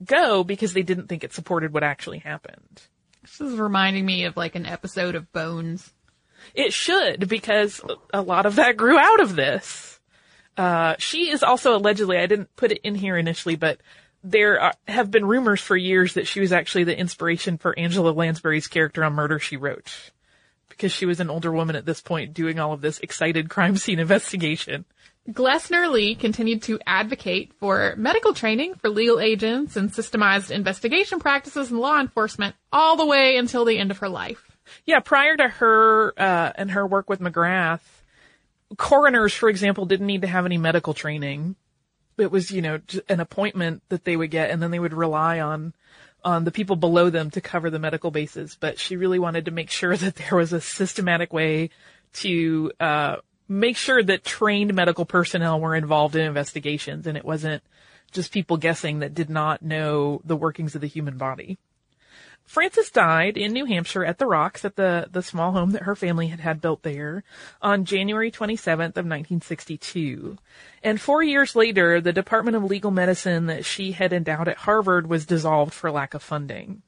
go 0.05 0.45
because 0.45 0.75
they 0.75 0.85
didn't 0.85 1.09
think 1.09 1.25
it 1.25 1.35
supported 1.35 1.73
what 1.73 1.83
actually 1.83 2.21
happened. 2.21 2.83
This 3.23 3.41
is 3.41 3.59
reminding 3.59 4.07
me 4.07 4.27
of 4.27 4.37
like 4.37 4.55
an 4.55 4.65
episode 4.65 5.17
of 5.17 5.33
Bones. 5.33 5.93
It 6.55 6.73
should 6.73 7.29
because 7.29 7.81
a 8.15 8.23
lot 8.23 8.47
of 8.47 8.55
that 8.55 8.77
grew 8.77 8.97
out 8.97 9.19
of 9.19 9.35
this. 9.35 9.99
Uh, 10.57 10.95
she 10.99 11.31
is 11.31 11.43
also 11.43 11.77
allegedly, 11.77 12.17
I 12.17 12.27
didn't 12.27 12.55
put 12.55 12.71
it 12.71 12.81
in 12.85 12.95
here 12.95 13.17
initially, 13.17 13.57
but 13.57 13.81
there 14.23 14.61
are, 14.61 14.75
have 14.87 15.11
been 15.11 15.25
rumors 15.25 15.61
for 15.61 15.77
years 15.77 16.15
that 16.15 16.27
she 16.27 16.41
was 16.41 16.53
actually 16.53 16.85
the 16.85 16.99
inspiration 16.99 17.59
for 17.59 17.79
Angela 17.79 18.11
Lansbury's 18.11 18.67
character 18.67 19.05
on 19.05 19.15
Murder 19.15 19.39
She 19.39 19.57
Wrote. 19.57 20.11
Because 20.69 20.93
she 20.93 21.07
was 21.07 21.19
an 21.19 21.31
older 21.31 21.51
woman 21.51 21.77
at 21.77 21.87
this 21.87 22.01
point 22.01 22.35
doing 22.35 22.59
all 22.59 22.73
of 22.73 22.81
this 22.81 23.01
excited 23.01 23.49
crime 23.49 23.77
scene 23.79 23.99
investigation. 23.99 24.85
Glessner 25.29 25.91
Lee 25.91 26.15
continued 26.15 26.63
to 26.63 26.79
advocate 26.87 27.53
for 27.61 27.95
medical 27.99 28.33
training 28.33 28.75
for 28.77 28.89
legal 28.89 29.21
agents 29.21 29.77
and 29.77 29.93
systemized 29.93 30.51
investigation 30.51 31.19
practices 31.21 31.71
in 31.71 31.79
law 31.79 32.01
enforcement 32.01 32.57
all 32.73 32.97
the 32.97 33.05
way 33.05 33.37
until 33.37 33.67
the 33.67 33.79
end 33.79 33.91
of 33.91 33.99
her 33.99 34.09
life. 34.09 34.57
Yeah, 34.87 35.01
prior 35.01 35.37
to 35.37 35.49
her 35.49 36.15
uh, 36.17 36.53
and 36.55 36.71
her 36.71 36.87
work 36.87 37.11
with 37.11 37.21
McGrath, 37.21 37.81
coroners, 38.79 39.35
for 39.35 39.51
example, 39.51 39.85
didn't 39.85 40.07
need 40.07 40.23
to 40.23 40.29
have 40.29 40.47
any 40.47 40.57
medical 40.57 40.95
training 40.95 41.57
it 42.19 42.31
was, 42.31 42.51
you 42.51 42.63
know, 42.63 42.81
an 43.09 43.21
appointment 43.21 43.83
that 43.89 44.05
they 44.05 44.17
would 44.17 44.31
get 44.31 44.51
and 44.51 44.63
then 44.63 44.71
they 44.71 44.79
would 44.79 44.95
rely 44.95 45.41
on, 45.41 45.75
on 46.25 46.45
the 46.45 46.51
people 46.51 46.77
below 46.77 47.11
them 47.11 47.31
to 47.31 47.41
cover 47.41 47.71
the 47.71 47.79
medical 47.79 48.11
bases. 48.11 48.57
But 48.59 48.79
she 48.79 48.97
really 48.97 49.19
wanted 49.19 49.45
to 49.47 49.51
make 49.51 49.71
sure 49.71 49.97
that 49.97 50.17
there 50.17 50.37
was 50.37 50.53
a 50.53 50.61
systematic 50.61 51.33
way 51.33 51.71
to, 52.15 52.73
uh, 52.81 53.17
make 53.49 53.77
sure 53.77 54.03
that 54.03 54.25
trained 54.25 54.75
medical 54.75 55.07
personnel 55.07 55.59
were 55.59 55.75
involved 55.75 56.15
in 56.15 56.27
investigations 56.27 57.07
and 57.07 57.17
it 57.17 57.25
wasn't 57.25 57.63
just 58.13 58.33
people 58.33 58.57
guessing 58.57 58.99
that 58.99 59.15
did 59.15 59.31
not 59.31 59.63
know 59.63 60.21
the 60.25 60.37
workings 60.37 60.75
of 60.75 60.81
the 60.81 60.87
human 60.87 61.17
body. 61.17 61.59
Frances 62.49 62.91
died 62.91 63.37
in 63.37 63.53
New 63.53 63.67
Hampshire 63.67 64.07
at 64.07 64.17
the 64.17 64.27
Rocks 64.27 64.65
at 64.65 64.77
the, 64.77 65.07
the 65.13 65.23
small 65.23 65.53
home 65.53 65.73
that 65.73 65.83
her 65.83 65.95
family 65.95 66.29
had 66.29 66.41
had 66.41 66.63
built 66.63 66.83
there 66.83 67.23
on 67.61 67.85
January 67.85 68.31
27th 68.31 68.97
of 68.97 69.05
1962. 69.05 70.39
And 70.83 70.99
four 70.99 71.23
years 71.23 71.55
later, 71.55 72.01
the 72.01 72.11
Department 72.11 72.57
of 72.57 72.65
Legal 72.65 72.91
Medicine 72.91 73.47
that 73.47 73.67
she 73.67 73.93
had 73.93 74.15
endowed 74.15 74.49
at 74.49 74.57
Harvard 74.57 75.09
was 75.09 75.27
dissolved 75.27 75.75
for 75.75 75.91
lack 75.91 76.15
of 76.15 76.23
funding. 76.23 76.81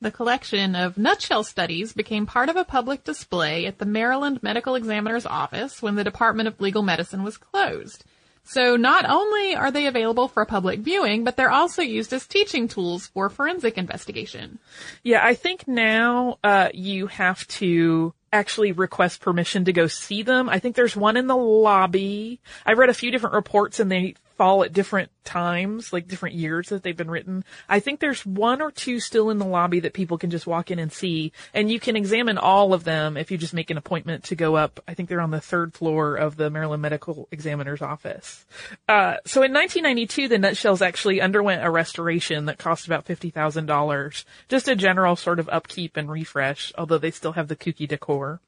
The 0.00 0.10
collection 0.10 0.74
of 0.74 0.98
nutshell 0.98 1.44
studies 1.44 1.92
became 1.92 2.26
part 2.26 2.48
of 2.48 2.56
a 2.56 2.64
public 2.64 3.04
display 3.04 3.66
at 3.66 3.78
the 3.78 3.86
Maryland 3.86 4.42
Medical 4.42 4.74
Examiner's 4.74 5.24
office 5.24 5.80
when 5.80 5.94
the 5.94 6.02
Department 6.02 6.48
of 6.48 6.60
Legal 6.60 6.82
Medicine 6.82 7.22
was 7.22 7.36
closed. 7.36 8.02
So 8.44 8.76
not 8.76 9.08
only 9.08 9.54
are 9.54 9.70
they 9.70 9.86
available 9.86 10.28
for 10.28 10.44
public 10.44 10.80
viewing, 10.80 11.24
but 11.24 11.36
they're 11.36 11.50
also 11.50 11.82
used 11.82 12.12
as 12.12 12.26
teaching 12.26 12.68
tools 12.68 13.06
for 13.06 13.28
forensic 13.28 13.78
investigation. 13.78 14.58
Yeah, 15.04 15.24
I 15.24 15.34
think 15.34 15.68
now 15.68 16.38
uh, 16.42 16.70
you 16.74 17.06
have 17.06 17.46
to 17.48 18.12
actually 18.32 18.72
request 18.72 19.20
permission 19.20 19.64
to 19.64 19.72
go 19.72 19.86
see 19.86 20.22
them. 20.22 20.48
I 20.48 20.58
think 20.58 20.76
there's 20.76 20.96
one 20.96 21.16
in 21.16 21.26
the 21.26 21.36
lobby. 21.36 22.40
I 22.64 22.72
read 22.72 22.88
a 22.88 22.94
few 22.94 23.10
different 23.10 23.34
reports 23.34 23.80
and 23.80 23.90
they 23.90 24.14
fall 24.40 24.64
at 24.64 24.72
different 24.72 25.10
times, 25.22 25.92
like 25.92 26.08
different 26.08 26.34
years 26.34 26.70
that 26.70 26.82
they've 26.82 26.96
been 26.96 27.10
written. 27.10 27.44
I 27.68 27.78
think 27.78 28.00
there's 28.00 28.24
one 28.24 28.62
or 28.62 28.70
two 28.70 28.98
still 28.98 29.28
in 29.28 29.36
the 29.36 29.44
lobby 29.44 29.80
that 29.80 29.92
people 29.92 30.16
can 30.16 30.30
just 30.30 30.46
walk 30.46 30.70
in 30.70 30.78
and 30.78 30.90
see, 30.90 31.32
and 31.52 31.70
you 31.70 31.78
can 31.78 31.94
examine 31.94 32.38
all 32.38 32.72
of 32.72 32.84
them 32.84 33.18
if 33.18 33.30
you 33.30 33.36
just 33.36 33.52
make 33.52 33.68
an 33.68 33.76
appointment 33.76 34.24
to 34.24 34.34
go 34.34 34.56
up. 34.56 34.80
I 34.88 34.94
think 34.94 35.10
they're 35.10 35.20
on 35.20 35.30
the 35.30 35.42
third 35.42 35.74
floor 35.74 36.16
of 36.16 36.36
the 36.36 36.48
Maryland 36.48 36.80
Medical 36.80 37.28
Examiner's 37.30 37.82
office. 37.82 38.46
Uh, 38.88 39.16
so 39.26 39.42
in 39.42 39.52
1992, 39.52 40.28
the 40.28 40.38
nutshells 40.38 40.80
actually 40.80 41.20
underwent 41.20 41.62
a 41.62 41.70
restoration 41.70 42.46
that 42.46 42.56
cost 42.56 42.86
about 42.86 43.04
$50,000. 43.04 44.24
Just 44.48 44.68
a 44.68 44.74
general 44.74 45.16
sort 45.16 45.38
of 45.38 45.50
upkeep 45.50 45.98
and 45.98 46.10
refresh, 46.10 46.72
although 46.78 46.96
they 46.96 47.10
still 47.10 47.32
have 47.32 47.48
the 47.48 47.56
kooky 47.56 47.86
decor. 47.86 48.40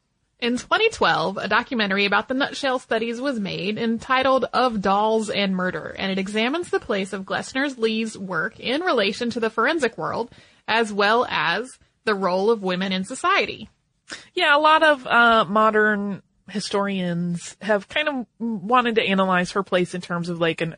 In 0.42 0.56
2012, 0.56 1.36
a 1.36 1.46
documentary 1.46 2.04
about 2.04 2.26
the 2.26 2.34
nutshell 2.34 2.80
studies 2.80 3.20
was 3.20 3.38
made 3.38 3.78
entitled 3.78 4.44
Of 4.52 4.80
Dolls 4.80 5.30
and 5.30 5.54
Murder, 5.54 5.94
and 5.96 6.10
it 6.10 6.18
examines 6.18 6.68
the 6.68 6.80
place 6.80 7.12
of 7.12 7.22
Glessner 7.22 7.78
Lee's 7.78 8.18
work 8.18 8.58
in 8.58 8.80
relation 8.80 9.30
to 9.30 9.38
the 9.38 9.50
forensic 9.50 9.96
world, 9.96 10.32
as 10.66 10.92
well 10.92 11.24
as 11.30 11.78
the 12.02 12.16
role 12.16 12.50
of 12.50 12.60
women 12.60 12.90
in 12.90 13.04
society. 13.04 13.68
Yeah, 14.34 14.56
a 14.56 14.58
lot 14.58 14.82
of 14.82 15.06
uh, 15.06 15.44
modern 15.48 16.22
historians 16.48 17.56
have 17.62 17.88
kind 17.88 18.08
of 18.08 18.26
wanted 18.40 18.96
to 18.96 19.06
analyze 19.06 19.52
her 19.52 19.62
place 19.62 19.94
in 19.94 20.00
terms 20.00 20.28
of 20.28 20.40
like 20.40 20.60
an 20.60 20.74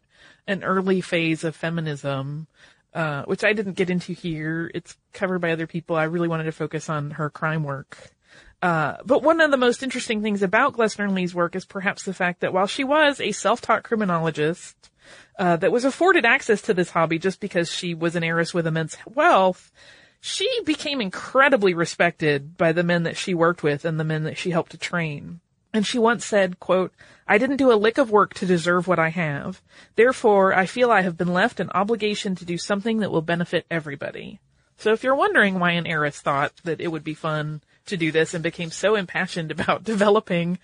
an 0.46 0.62
early 0.62 1.00
phase 1.00 1.42
of 1.42 1.56
feminism, 1.56 2.48
uh, 2.92 3.22
which 3.22 3.42
I 3.42 3.54
didn't 3.54 3.78
get 3.78 3.88
into 3.88 4.12
here. 4.12 4.70
It's 4.74 4.94
covered 5.14 5.38
by 5.38 5.52
other 5.52 5.66
people. 5.66 5.96
I 5.96 6.04
really 6.04 6.28
wanted 6.28 6.44
to 6.44 6.52
focus 6.52 6.90
on 6.90 7.12
her 7.12 7.30
crime 7.30 7.64
work. 7.64 8.14
Uh, 8.64 8.96
but 9.04 9.22
one 9.22 9.42
of 9.42 9.50
the 9.50 9.58
most 9.58 9.82
interesting 9.82 10.22
things 10.22 10.42
about 10.42 10.72
Glessner 10.72 11.12
Lee's 11.12 11.34
work 11.34 11.54
is 11.54 11.66
perhaps 11.66 12.04
the 12.04 12.14
fact 12.14 12.40
that 12.40 12.54
while 12.54 12.66
she 12.66 12.82
was 12.82 13.20
a 13.20 13.30
self-taught 13.30 13.82
criminologist, 13.82 14.88
uh, 15.38 15.56
that 15.56 15.70
was 15.70 15.84
afforded 15.84 16.24
access 16.24 16.62
to 16.62 16.72
this 16.72 16.88
hobby 16.88 17.18
just 17.18 17.40
because 17.40 17.70
she 17.70 17.92
was 17.92 18.16
an 18.16 18.24
heiress 18.24 18.54
with 18.54 18.66
immense 18.66 18.96
wealth, 19.04 19.70
she 20.18 20.48
became 20.64 21.02
incredibly 21.02 21.74
respected 21.74 22.56
by 22.56 22.72
the 22.72 22.82
men 22.82 23.02
that 23.02 23.18
she 23.18 23.34
worked 23.34 23.62
with 23.62 23.84
and 23.84 24.00
the 24.00 24.04
men 24.04 24.22
that 24.22 24.38
she 24.38 24.50
helped 24.50 24.70
to 24.70 24.78
train. 24.78 25.40
And 25.74 25.86
she 25.86 25.98
once 25.98 26.24
said, 26.24 26.58
quote, 26.58 26.94
I 27.28 27.36
didn't 27.36 27.58
do 27.58 27.70
a 27.70 27.76
lick 27.76 27.98
of 27.98 28.10
work 28.10 28.32
to 28.34 28.46
deserve 28.46 28.88
what 28.88 28.98
I 28.98 29.10
have. 29.10 29.60
Therefore, 29.94 30.54
I 30.54 30.64
feel 30.64 30.90
I 30.90 31.02
have 31.02 31.18
been 31.18 31.34
left 31.34 31.60
an 31.60 31.68
obligation 31.74 32.34
to 32.36 32.46
do 32.46 32.56
something 32.56 33.00
that 33.00 33.10
will 33.10 33.20
benefit 33.20 33.66
everybody. 33.70 34.40
So 34.78 34.94
if 34.94 35.04
you're 35.04 35.14
wondering 35.14 35.58
why 35.58 35.72
an 35.72 35.86
heiress 35.86 36.18
thought 36.22 36.52
that 36.64 36.80
it 36.80 36.88
would 36.88 37.04
be 37.04 37.12
fun 37.12 37.60
to 37.86 37.96
do 37.96 38.12
this 38.12 38.34
and 38.34 38.42
became 38.42 38.70
so 38.70 38.94
impassioned 38.94 39.50
about 39.50 39.84
developing 39.84 40.58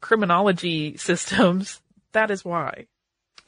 criminology 0.00 0.96
systems, 0.96 1.80
that 2.12 2.30
is 2.30 2.44
why. 2.44 2.86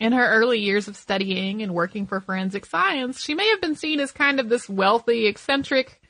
In 0.00 0.12
her 0.12 0.26
early 0.26 0.58
years 0.58 0.88
of 0.88 0.96
studying 0.96 1.62
and 1.62 1.72
working 1.72 2.06
for 2.06 2.20
forensic 2.20 2.66
science, 2.66 3.20
she 3.20 3.34
may 3.34 3.48
have 3.50 3.60
been 3.60 3.76
seen 3.76 4.00
as 4.00 4.12
kind 4.12 4.40
of 4.40 4.48
this 4.48 4.68
wealthy, 4.68 5.26
eccentric 5.26 6.00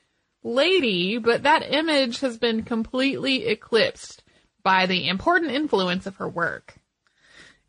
lady, 0.42 1.18
but 1.18 1.42
that 1.42 1.62
image 1.62 2.20
has 2.20 2.38
been 2.38 2.62
completely 2.62 3.46
eclipsed 3.46 4.22
by 4.62 4.86
the 4.86 5.08
important 5.08 5.52
influence 5.52 6.06
of 6.06 6.16
her 6.16 6.28
work. 6.28 6.74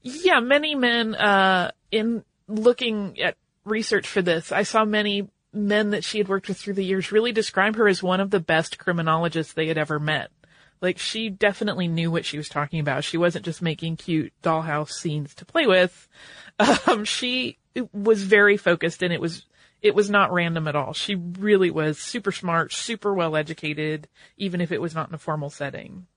Yeah, 0.01 0.39
many 0.39 0.75
men, 0.75 1.15
uh, 1.15 1.71
in 1.91 2.23
looking 2.47 3.19
at 3.19 3.36
research 3.65 4.08
for 4.08 4.21
this, 4.21 4.51
I 4.51 4.63
saw 4.63 4.86
many 4.86 5.27
men 5.55 5.91
that 5.91 6.03
she 6.03 6.17
had 6.17 6.27
worked 6.27 6.47
with 6.47 6.57
through 6.57 6.73
the 6.73 6.83
years 6.83 7.11
really 7.11 7.31
describe 7.31 7.75
her 7.75 7.87
as 7.87 8.03
one 8.03 8.19
of 8.19 8.31
the 8.31 8.39
best 8.39 8.77
criminologists 8.77 9.53
they 9.53 9.67
had 9.67 9.77
ever 9.77 9.99
met. 9.99 10.31
Like 10.81 10.99
she 10.99 11.29
definitely 11.29 11.87
knew 11.87 12.11
what 12.11 12.25
she 12.25 12.37
was 12.37 12.49
talking 12.49 12.79
about. 12.79 13.03
She 13.03 13.17
wasn't 13.17 13.45
just 13.45 13.61
making 13.61 13.97
cute 13.97 14.33
dollhouse 14.43 14.91
scenes 14.91 15.33
to 15.35 15.45
play 15.45 15.67
with. 15.67 16.07
Um, 16.87 17.03
she 17.03 17.57
was 17.91 18.23
very 18.23 18.55
focused 18.55 19.03
and 19.03 19.11
it 19.11 19.19
was, 19.19 19.43
it 19.81 19.93
was 19.93 20.09
not 20.09 20.31
random 20.31 20.69
at 20.69 20.75
all. 20.75 20.93
She 20.93 21.15
really 21.15 21.69
was 21.69 21.99
super 21.99 22.31
smart, 22.31 22.71
super 22.71 23.13
well 23.13 23.35
educated, 23.35 24.07
even 24.37 24.61
if 24.61 24.71
it 24.71 24.79
was 24.79 24.95
not 24.95 25.09
in 25.09 25.15
a 25.15 25.17
formal 25.17 25.49
setting. 25.49 26.07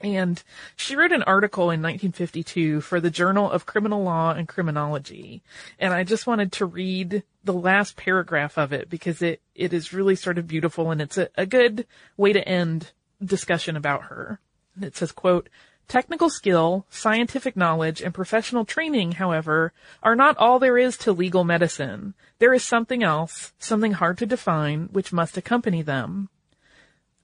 And 0.00 0.42
she 0.76 0.96
wrote 0.96 1.12
an 1.12 1.22
article 1.24 1.64
in 1.64 1.82
1952 1.82 2.80
for 2.80 3.00
the 3.00 3.10
Journal 3.10 3.50
of 3.50 3.66
Criminal 3.66 4.02
Law 4.02 4.32
and 4.32 4.48
Criminology. 4.48 5.42
And 5.78 5.92
I 5.92 6.04
just 6.04 6.26
wanted 6.26 6.52
to 6.52 6.66
read 6.66 7.22
the 7.44 7.52
last 7.52 7.96
paragraph 7.96 8.58
of 8.58 8.72
it 8.72 8.88
because 8.88 9.22
it, 9.22 9.40
it 9.54 9.72
is 9.72 9.92
really 9.92 10.16
sort 10.16 10.38
of 10.38 10.46
beautiful 10.46 10.90
and 10.90 11.00
it's 11.00 11.18
a, 11.18 11.28
a 11.36 11.46
good 11.46 11.86
way 12.16 12.32
to 12.32 12.46
end 12.46 12.92
discussion 13.22 13.76
about 13.76 14.04
her. 14.04 14.40
It 14.80 14.96
says, 14.96 15.12
quote, 15.12 15.48
Technical 15.88 16.30
skill, 16.30 16.86
scientific 16.88 17.56
knowledge, 17.56 18.00
and 18.00 18.14
professional 18.14 18.64
training, 18.64 19.12
however, 19.12 19.72
are 20.04 20.14
not 20.14 20.36
all 20.36 20.60
there 20.60 20.78
is 20.78 20.96
to 20.98 21.10
legal 21.10 21.42
medicine. 21.42 22.14
There 22.38 22.54
is 22.54 22.62
something 22.62 23.02
else, 23.02 23.52
something 23.58 23.92
hard 23.92 24.16
to 24.18 24.26
define, 24.26 24.88
which 24.92 25.12
must 25.12 25.36
accompany 25.36 25.82
them 25.82 26.28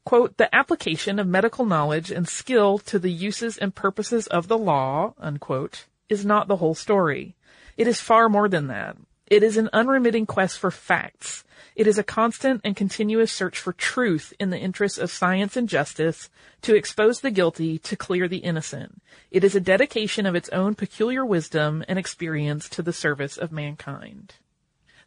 quote, 0.07 0.38
the 0.38 0.55
application 0.55 1.19
of 1.19 1.27
medical 1.27 1.66
knowledge 1.66 2.11
and 2.11 2.27
skill 2.27 2.79
to 2.79 2.99
the 2.99 3.12
uses 3.12 3.59
and 3.59 3.75
purposes 3.75 4.27
of 4.29 4.49
the 4.49 4.57
law, 4.57 5.12
unquote, 5.19 5.85
is 6.09 6.25
not 6.25 6.49
the 6.49 6.57
whole 6.57 6.75
story. 6.75 7.35
It 7.77 7.87
is 7.87 8.01
far 8.01 8.31
more 8.31 8.49
than 8.49 8.69
that. 8.69 8.97
It 9.27 9.42
is 9.42 9.57
an 9.57 9.69
unremitting 9.73 10.25
quest 10.25 10.59
for 10.59 10.71
facts. 10.71 11.42
It 11.75 11.88
is 11.88 11.99
a 11.99 12.05
constant 12.05 12.61
and 12.64 12.77
continuous 12.77 13.33
search 13.33 13.59
for 13.59 13.73
truth 13.73 14.33
in 14.38 14.51
the 14.51 14.59
interests 14.59 14.97
of 14.97 15.11
science 15.11 15.57
and 15.57 15.69
justice, 15.69 16.31
to 16.62 16.77
expose 16.77 17.21
the 17.21 17.33
guilty, 17.33 17.77
to 17.81 17.97
clear 17.97 18.29
the 18.29 18.38
innocent. 18.38 19.03
It 19.33 19.42
is 19.42 19.57
a 19.57 19.61
dedication 19.61 20.25
of 20.25 20.37
its 20.37 20.49
own 20.51 20.77
peculiar 20.77 21.27
wisdom 21.27 21.85
and 21.88 21.99
experience 21.99 22.69
to 22.71 22.83
the 22.83 22.92
service 22.92 23.37
of 23.37 23.51
mankind. 23.51 24.35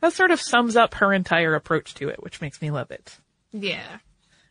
That 0.01 0.13
sort 0.13 0.31
of 0.31 0.41
sums 0.41 0.75
up 0.75 0.95
her 0.95 1.13
entire 1.13 1.55
approach 1.55 1.93
to 1.95 2.09
it, 2.09 2.21
which 2.21 2.41
makes 2.41 2.61
me 2.61 2.69
love 2.69 2.91
it. 2.91 3.17
Yeah. 3.53 3.99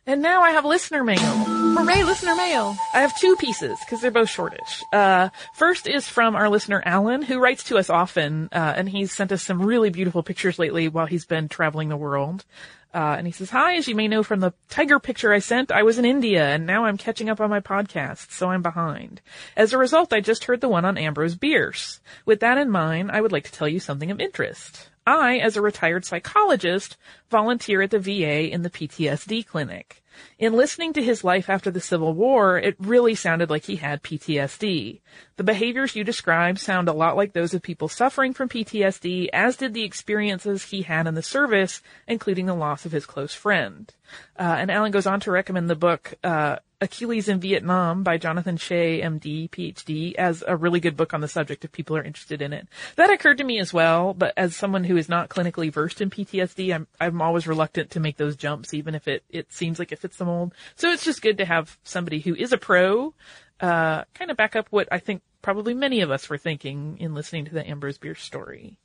And 0.05 0.21
now 0.21 0.41
I 0.41 0.51
have 0.51 0.65
listener 0.65 1.03
mail. 1.03 1.19
Hooray, 1.19 2.03
listener 2.03 2.35
mail. 2.35 2.75
I 2.93 3.01
have 3.01 3.17
two 3.19 3.35
pieces 3.35 3.77
because 3.79 4.01
they're 4.01 4.09
both 4.09 4.29
shortish. 4.29 4.83
Uh, 4.91 5.29
first 5.53 5.87
is 5.87 6.07
from 6.07 6.35
our 6.35 6.49
listener 6.49 6.81
Alan, 6.83 7.21
who 7.21 7.39
writes 7.39 7.63
to 7.65 7.77
us 7.77 7.89
often, 7.89 8.49
uh, 8.51 8.73
and 8.75 8.89
he's 8.89 9.11
sent 9.11 9.31
us 9.31 9.43
some 9.43 9.61
really 9.61 9.89
beautiful 9.89 10.23
pictures 10.23 10.57
lately 10.57 10.87
while 10.87 11.05
he's 11.05 11.25
been 11.25 11.47
traveling 11.47 11.89
the 11.89 11.97
world. 11.97 12.43
Uh, 12.93 13.15
and 13.17 13.27
he 13.27 13.31
says, 13.31 13.51
hi, 13.51 13.75
as 13.75 13.87
you 13.87 13.93
may 13.93 14.07
know 14.07 14.23
from 14.23 14.39
the 14.39 14.53
tiger 14.67 14.99
picture 14.99 15.31
I 15.31 15.39
sent, 15.39 15.71
I 15.71 15.83
was 15.83 15.99
in 15.99 16.05
India 16.05 16.43
and 16.43 16.65
now 16.65 16.85
I'm 16.85 16.97
catching 16.97 17.29
up 17.29 17.39
on 17.39 17.49
my 17.49 17.59
podcast, 17.59 18.31
so 18.31 18.49
I'm 18.49 18.63
behind. 18.63 19.21
As 19.55 19.73
a 19.73 19.77
result, 19.77 20.11
I 20.11 20.21
just 20.21 20.45
heard 20.45 20.59
the 20.59 20.69
one 20.69 20.85
on 20.85 20.97
Ambrose 20.97 21.35
Bierce. 21.35 21.99
With 22.25 22.39
that 22.39 22.57
in 22.57 22.71
mind, 22.71 23.11
I 23.11 23.21
would 23.21 23.31
like 23.31 23.43
to 23.43 23.51
tell 23.51 23.67
you 23.67 23.79
something 23.79 24.09
of 24.09 24.19
interest. 24.19 24.89
I, 25.05 25.37
as 25.37 25.55
a 25.55 25.61
retired 25.61 26.03
psychologist, 26.03 26.97
volunteer 27.29 27.83
at 27.83 27.91
the 27.91 27.99
VA 27.99 28.51
in 28.51 28.63
the 28.63 28.69
PTSD 28.69 29.45
clinic. 29.45 30.01
In 30.37 30.53
listening 30.53 30.93
to 30.93 31.03
his 31.03 31.23
life 31.23 31.49
after 31.49 31.69
the 31.69 31.81
Civil 31.81 32.13
War, 32.13 32.57
it 32.57 32.75
really 32.79 33.15
sounded 33.15 33.49
like 33.49 33.65
he 33.65 33.77
had 33.77 34.03
PTSD. 34.03 35.01
The 35.37 35.43
behaviors 35.43 35.95
you 35.95 36.03
describe 36.03 36.59
sound 36.59 36.87
a 36.87 36.93
lot 36.93 37.15
like 37.15 37.33
those 37.33 37.53
of 37.53 37.61
people 37.61 37.87
suffering 37.87 38.33
from 38.33 38.49
PTSD, 38.49 39.29
as 39.33 39.57
did 39.57 39.73
the 39.73 39.83
experiences 39.83 40.65
he 40.65 40.83
had 40.83 41.07
in 41.07 41.15
the 41.15 41.23
service, 41.23 41.81
including 42.07 42.45
the 42.45 42.53
loss 42.53 42.85
of 42.85 42.91
his 42.91 43.05
close 43.05 43.33
friend. 43.33 43.93
Uh, 44.37 44.55
and 44.57 44.71
Alan 44.71 44.91
goes 44.91 45.07
on 45.07 45.19
to 45.21 45.31
recommend 45.31 45.69
the 45.69 45.75
book, 45.75 46.13
uh, 46.23 46.57
Achilles 46.81 47.27
in 47.27 47.39
Vietnam 47.39 48.03
by 48.03 48.17
Jonathan 48.17 48.55
Shay, 48.55 49.01
MD, 49.01 49.49
PhD, 49.49 50.15
as 50.15 50.43
a 50.47 50.55
really 50.55 50.79
good 50.79 50.95
book 50.95 51.13
on 51.13 51.19
the 51.19 51.27
subject 51.27 51.65
if 51.65 51.71
people 51.71 51.97
are 51.97 52.03
interested 52.03 52.41
in 52.41 52.53
it. 52.53 52.67
That 52.95 53.09
occurred 53.09 53.39
to 53.39 53.43
me 53.43 53.59
as 53.59 53.73
well, 53.73 54.13
but 54.13 54.33
as 54.37 54.55
someone 54.55 54.85
who 54.85 54.95
is 54.95 55.09
not 55.09 55.29
clinically 55.29 55.71
versed 55.71 55.99
in 55.99 56.09
PTSD, 56.09 56.73
I'm, 56.73 56.87
I'm 56.99 57.21
always 57.21 57.47
reluctant 57.47 57.91
to 57.91 57.99
make 57.99 58.17
those 58.17 58.37
jumps, 58.37 58.73
even 58.73 58.95
if 58.95 59.07
it, 59.07 59.23
it 59.29 59.51
seems 59.51 59.77
like 59.77 59.91
it 59.91 59.99
fits 59.99 60.17
the 60.17 60.25
mold. 60.25 60.53
So 60.75 60.89
it's 60.89 61.03
just 61.03 61.21
good 61.21 61.37
to 61.39 61.45
have 61.45 61.77
somebody 61.83 62.19
who 62.19 62.33
is 62.33 62.53
a 62.53 62.57
pro, 62.57 63.13
uh, 63.59 64.03
kind 64.13 64.31
of 64.31 64.37
back 64.37 64.55
up 64.55 64.67
what 64.69 64.87
I 64.91 64.99
think 64.99 65.21
probably 65.41 65.73
many 65.73 66.01
of 66.01 66.11
us 66.11 66.29
were 66.29 66.37
thinking 66.37 66.97
in 66.99 67.13
listening 67.13 67.45
to 67.45 67.53
the 67.53 67.67
Ambrose 67.67 67.97
Bierce 67.97 68.23
story. 68.23 68.77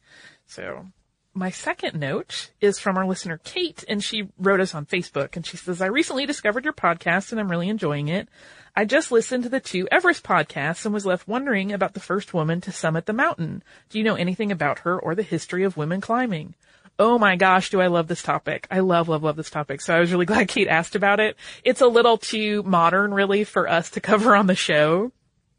So 0.47 0.87
my 1.35 1.51
second 1.51 1.99
note 1.99 2.51
is 2.61 2.79
from 2.79 2.97
our 2.97 3.07
listener 3.07 3.41
Kate, 3.43 3.85
and 3.89 4.03
she 4.03 4.29
wrote 4.39 4.61
us 4.61 4.75
on 4.75 4.87
Facebook, 4.87 5.37
and 5.37 5.45
she 5.45 5.57
says, 5.57 5.83
I 5.83 5.87
recently 5.87 6.27
discovered 6.27 6.65
your 6.65 6.73
podcast 6.73 7.33
and 7.33 7.41
I'm 7.41 7.51
really 7.51 7.69
enjoying 7.69 8.09
it. 8.09 8.29
I 8.77 8.85
just 8.85 9.13
listened 9.13 9.45
to 9.45 9.49
the 9.49 9.61
two 9.61 9.87
Everest 9.91 10.25
podcasts 10.25 10.85
and 10.85 10.93
was 10.93 11.07
left 11.07 11.29
wondering 11.29 11.73
about 11.73 11.95
the 11.95 12.01
first 12.01 12.35
woman 12.35 12.61
to 12.63 12.73
summit 12.73 13.07
the 13.07 13.13
mountain. 13.13 13.63
Do 13.89 13.99
you 13.99 14.05
know 14.05 14.17
anything 14.17 14.51
about 14.51 14.81
her 14.81 14.99
or 14.99 15.15
the 15.15 15.23
history 15.23 15.65
of 15.65 15.77
women 15.77 16.01
climbing? 16.01 16.55
oh 16.99 17.19
my 17.19 17.37
gosh, 17.37 17.71
do 17.71 17.81
I 17.81 17.89
love 17.89 18.09
this 18.09 18.23
topic. 18.23 18.67
I 18.71 18.81
love, 18.81 19.09
love, 19.09 19.23
love 19.23 19.37
this 19.37 19.51
topic. 19.51 19.81
So 19.81 19.95
I 19.95 20.01
was 20.01 20.13
really 20.13 20.27
glad 20.27 20.49
Kate 20.49 20.69
asked 20.69 20.95
about 20.95 21.21
it. 21.21 21.37
It's 21.63 21.81
a 21.81 21.87
little 21.87 22.19
too 22.19 22.63
modern 22.63 23.13
really 23.13 23.45
for 23.45 23.69
us 23.69 23.91
to 23.91 24.01
cover 24.01 24.37
on 24.37 24.47
the 24.47 24.55
show. 24.55 25.13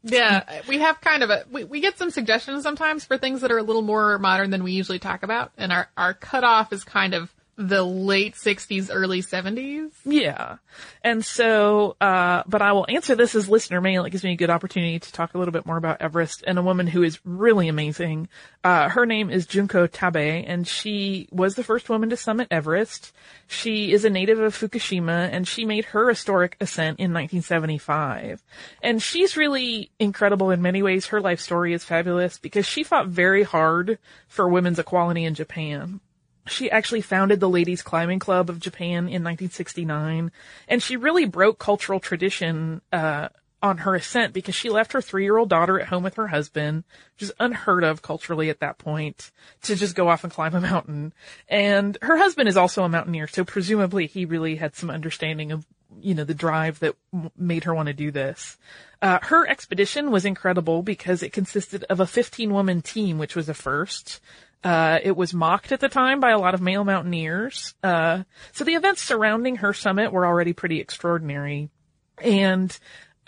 Yeah, 0.08 0.62
we 0.68 0.78
have 0.78 1.00
kind 1.00 1.22
of 1.22 1.30
a, 1.30 1.44
we, 1.50 1.64
we 1.64 1.80
get 1.80 1.98
some 1.98 2.10
suggestions 2.10 2.62
sometimes 2.62 3.04
for 3.04 3.18
things 3.18 3.40
that 3.40 3.50
are 3.50 3.58
a 3.58 3.62
little 3.62 3.82
more 3.82 4.18
modern 4.18 4.50
than 4.50 4.62
we 4.62 4.72
usually 4.72 4.98
talk 4.98 5.22
about. 5.22 5.52
And 5.58 5.72
our, 5.72 5.88
our 5.96 6.14
cutoff 6.14 6.72
is 6.72 6.84
kind 6.84 7.14
of 7.14 7.32
the 7.56 7.82
late 7.82 8.34
60s, 8.34 8.90
early 8.92 9.22
70s. 9.22 9.90
Yeah. 10.04 10.56
And 11.02 11.24
so, 11.24 11.96
uh, 12.00 12.42
but 12.46 12.60
I 12.60 12.72
will 12.72 12.84
answer 12.88 13.14
this 13.14 13.34
as 13.34 13.48
listener 13.48 13.80
mail. 13.80 14.04
It 14.04 14.10
gives 14.10 14.24
me 14.24 14.32
a 14.32 14.36
good 14.36 14.50
opportunity 14.50 14.98
to 14.98 15.12
talk 15.12 15.34
a 15.34 15.38
little 15.38 15.52
bit 15.52 15.64
more 15.64 15.78
about 15.78 16.02
Everest 16.02 16.44
and 16.46 16.58
a 16.58 16.62
woman 16.62 16.86
who 16.86 17.02
is 17.02 17.18
really 17.24 17.68
amazing. 17.68 18.28
Uh, 18.62 18.90
her 18.90 19.06
name 19.06 19.30
is 19.30 19.46
Junko 19.46 19.86
Tabei 19.86 20.44
and 20.46 20.68
she 20.68 21.28
was 21.32 21.54
the 21.54 21.64
first 21.64 21.88
woman 21.88 22.10
to 22.10 22.16
summit 22.16 22.48
Everest. 22.50 23.12
She 23.46 23.92
is 23.92 24.04
a 24.04 24.10
native 24.10 24.38
of 24.38 24.54
Fukushima 24.54 25.30
and 25.32 25.48
she 25.48 25.64
made 25.64 25.86
her 25.86 26.10
historic 26.10 26.56
ascent 26.60 26.98
in 26.98 27.14
1975. 27.14 28.42
And 28.82 29.02
she's 29.02 29.36
really 29.36 29.90
incredible 29.98 30.50
in 30.50 30.60
many 30.60 30.82
ways. 30.82 31.06
Her 31.06 31.22
life 31.22 31.40
story 31.40 31.72
is 31.72 31.84
fabulous 31.84 32.38
because 32.38 32.66
she 32.66 32.82
fought 32.82 33.08
very 33.08 33.44
hard 33.44 33.98
for 34.28 34.46
women's 34.46 34.78
equality 34.78 35.24
in 35.24 35.34
Japan 35.34 36.00
she 36.46 36.70
actually 36.70 37.00
founded 37.00 37.40
the 37.40 37.48
Ladies 37.48 37.82
Climbing 37.82 38.18
Club 38.18 38.48
of 38.50 38.60
Japan 38.60 39.08
in 39.08 39.22
1969, 39.22 40.30
and 40.68 40.82
she 40.82 40.96
really 40.96 41.24
broke 41.24 41.58
cultural 41.58 42.00
tradition 42.00 42.80
uh, 42.92 43.28
on 43.62 43.78
her 43.78 43.94
ascent 43.94 44.32
because 44.32 44.54
she 44.54 44.70
left 44.70 44.92
her 44.92 45.00
three-year-old 45.00 45.48
daughter 45.48 45.80
at 45.80 45.88
home 45.88 46.02
with 46.02 46.14
her 46.14 46.28
husband, 46.28 46.84
which 47.14 47.22
is 47.22 47.32
unheard 47.40 47.84
of 47.84 48.02
culturally 48.02 48.50
at 48.50 48.60
that 48.60 48.78
point, 48.78 49.30
to 49.62 49.74
just 49.74 49.96
go 49.96 50.08
off 50.08 50.24
and 50.24 50.32
climb 50.32 50.54
a 50.54 50.60
mountain. 50.60 51.12
And 51.48 51.98
her 52.02 52.16
husband 52.16 52.48
is 52.48 52.56
also 52.56 52.84
a 52.84 52.88
mountaineer, 52.88 53.26
so 53.26 53.44
presumably 53.44 54.06
he 54.06 54.24
really 54.24 54.56
had 54.56 54.76
some 54.76 54.90
understanding 54.90 55.52
of, 55.52 55.66
you 56.00 56.14
know, 56.14 56.24
the 56.24 56.34
drive 56.34 56.78
that 56.80 56.94
made 57.36 57.64
her 57.64 57.74
want 57.74 57.86
to 57.88 57.94
do 57.94 58.10
this. 58.10 58.56
Uh, 59.02 59.18
her 59.22 59.46
expedition 59.46 60.10
was 60.10 60.24
incredible 60.24 60.82
because 60.82 61.22
it 61.22 61.32
consisted 61.32 61.84
of 61.84 62.00
a 62.00 62.06
15 62.06 62.52
woman 62.52 62.82
team, 62.82 63.18
which 63.18 63.36
was 63.36 63.48
a 63.48 63.54
first. 63.54 64.20
Uh, 64.66 64.98
it 65.00 65.16
was 65.16 65.32
mocked 65.32 65.70
at 65.70 65.78
the 65.78 65.88
time 65.88 66.18
by 66.18 66.32
a 66.32 66.38
lot 66.40 66.52
of 66.52 66.60
male 66.60 66.82
mountaineers. 66.82 67.76
Uh, 67.84 68.24
so 68.50 68.64
the 68.64 68.74
events 68.74 69.00
surrounding 69.00 69.54
her 69.54 69.72
summit 69.72 70.10
were 70.10 70.26
already 70.26 70.52
pretty 70.52 70.80
extraordinary. 70.80 71.70
And, 72.18 72.76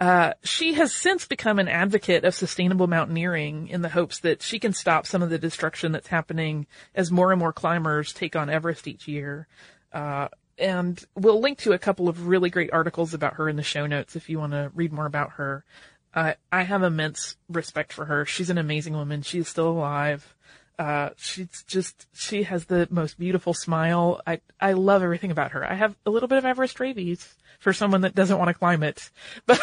uh, 0.01 0.33
she 0.42 0.72
has 0.72 0.92
since 0.92 1.27
become 1.27 1.61
an 1.61 1.68
advocate 1.68 2.24
of 2.24 2.35
sustainable 2.35 2.88
mountaineering 2.88 3.68
in 3.68 3.83
the 3.83 3.88
hopes 3.88 4.18
that 4.20 4.42
she 4.42 4.59
can 4.59 4.72
stop 4.72 5.07
some 5.07 5.22
of 5.22 5.31
the 5.31 5.38
destruction 5.38 5.92
that's 5.92 6.09
happening 6.09 6.66
as 6.92 7.12
more 7.12 7.31
and 7.31 7.38
more 7.38 7.53
climbers 7.53 8.12
take 8.12 8.35
on 8.35 8.51
Everest 8.51 8.88
each 8.88 9.07
year. 9.07 9.46
Uh, 9.92 10.27
and 10.59 11.05
we'll 11.14 11.40
link 11.40 11.59
to 11.59 11.72
a 11.72 11.79
couple 11.79 12.09
of 12.09 12.27
really 12.27 12.51
great 12.51 12.72
articles 12.72 13.14
about 13.14 13.35
her 13.35 13.48
in 13.48 13.55
the 13.55 13.62
show 13.62 13.87
notes 13.87 14.16
if 14.16 14.29
you 14.29 14.40
want 14.40 14.55
to 14.55 14.72
read 14.74 14.92
more 14.92 15.07
about 15.07 15.31
her. 15.35 15.64
Uh, 16.12 16.33
I 16.51 16.62
have 16.62 16.83
immense 16.83 17.37
respect 17.48 17.92
for 17.92 18.07
her. 18.07 18.27
She's 18.27 18.51
an 18.51 18.59
amazing 18.59 18.94
woman. 18.94 19.22
She's 19.22 19.46
still 19.46 19.68
alive. 19.68 20.35
Uh, 20.79 21.11
she's 21.17 21.64
just, 21.67 22.07
she 22.14 22.45
has 22.45 22.67
the 22.67 22.87
most 22.91 23.19
beautiful 23.19 23.53
smile. 23.53 24.21
I, 24.27 24.41
I 24.61 24.75
love 24.75 25.03
everything 25.03 25.33
about 25.33 25.53
her. 25.53 25.69
I 25.69 25.75
have 25.75 25.97
a 26.07 26.11
little 26.11 26.29
bit 26.29 26.38
of 26.38 26.45
Everest 26.45 26.79
rabies 26.79 27.35
for 27.59 27.73
someone 27.73 28.03
that 28.03 28.14
doesn't 28.14 28.38
want 28.38 28.49
to 28.49 28.55
climb 28.55 28.85
it, 28.85 29.11
but, 29.47 29.61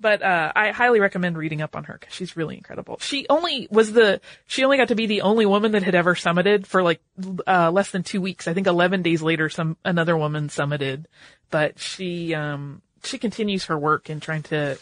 but, 0.00 0.22
uh, 0.22 0.52
I 0.56 0.70
highly 0.70 1.00
recommend 1.00 1.36
reading 1.36 1.60
up 1.60 1.76
on 1.76 1.84
her 1.84 1.98
because 2.00 2.14
she's 2.14 2.34
really 2.34 2.56
incredible. 2.56 2.96
She 3.00 3.26
only 3.28 3.68
was 3.70 3.92
the, 3.92 4.22
she 4.46 4.64
only 4.64 4.78
got 4.78 4.88
to 4.88 4.94
be 4.94 5.06
the 5.06 5.20
only 5.20 5.44
woman 5.44 5.72
that 5.72 5.82
had 5.82 5.94
ever 5.94 6.14
summited 6.14 6.66
for 6.66 6.82
like, 6.82 7.02
uh, 7.46 7.70
less 7.70 7.90
than 7.90 8.02
two 8.02 8.22
weeks. 8.22 8.48
I 8.48 8.54
think 8.54 8.66
11 8.66 9.02
days 9.02 9.20
later, 9.20 9.50
some, 9.50 9.76
another 9.84 10.16
woman 10.16 10.48
summited, 10.48 11.04
but 11.50 11.78
she, 11.78 12.34
um, 12.34 12.80
she 13.04 13.18
continues 13.18 13.66
her 13.66 13.78
work 13.78 14.08
in 14.08 14.20
trying 14.20 14.44
to, 14.44 14.78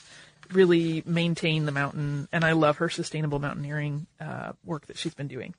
really 0.53 1.03
maintain 1.07 1.67
the 1.67 1.73
mountain, 1.73 2.29
and 2.33 2.45
I 2.45 2.53
love 2.53 2.79
her 2.79 2.89
sustainable 2.89 3.39
mountaineering 3.39 4.07
uh, 4.21 4.53
work 4.65 4.87
that 4.87 4.99
she's 4.99 5.15
been 5.15 5.29
doing. 5.29 5.55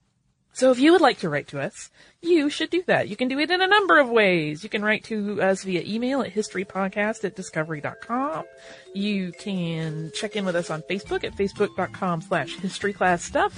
So 0.56 0.71
if 0.71 0.80
you 0.80 0.93
would 0.93 1.02
like 1.02 1.19
to 1.19 1.30
write 1.30 1.50
to 1.50 1.60
us, 1.60 1.91
you 2.21 2.50
should 2.50 2.69
do 2.69 2.82
that. 2.88 3.10
You 3.10 3.17
can 3.17 3.28
do 3.28 3.38
it 3.39 3.52
in 3.52 3.60
a 3.60 3.67
number 3.67 4.00
of 4.00 4.10
ways. 4.10 4.63
You 4.63 4.69
can 4.69 4.86
write 4.86 5.04
to 5.06 5.41
us 5.41 5.65
via 5.65 5.84
email 5.86 6.21
at 6.21 6.34
historypodcast 6.34 7.26
at 7.26 7.36
discovery.com. 7.36 8.45
You 8.93 9.34
can 9.34 10.12
check 10.15 10.38
in 10.38 10.45
with 10.45 10.56
us 10.56 10.69
on 10.69 10.82
Facebook 10.84 11.26
at 11.26 11.36
facebook.com 11.36 12.21
slash 12.21 12.56
history 12.56 12.93
historyclassstuff. 12.93 13.52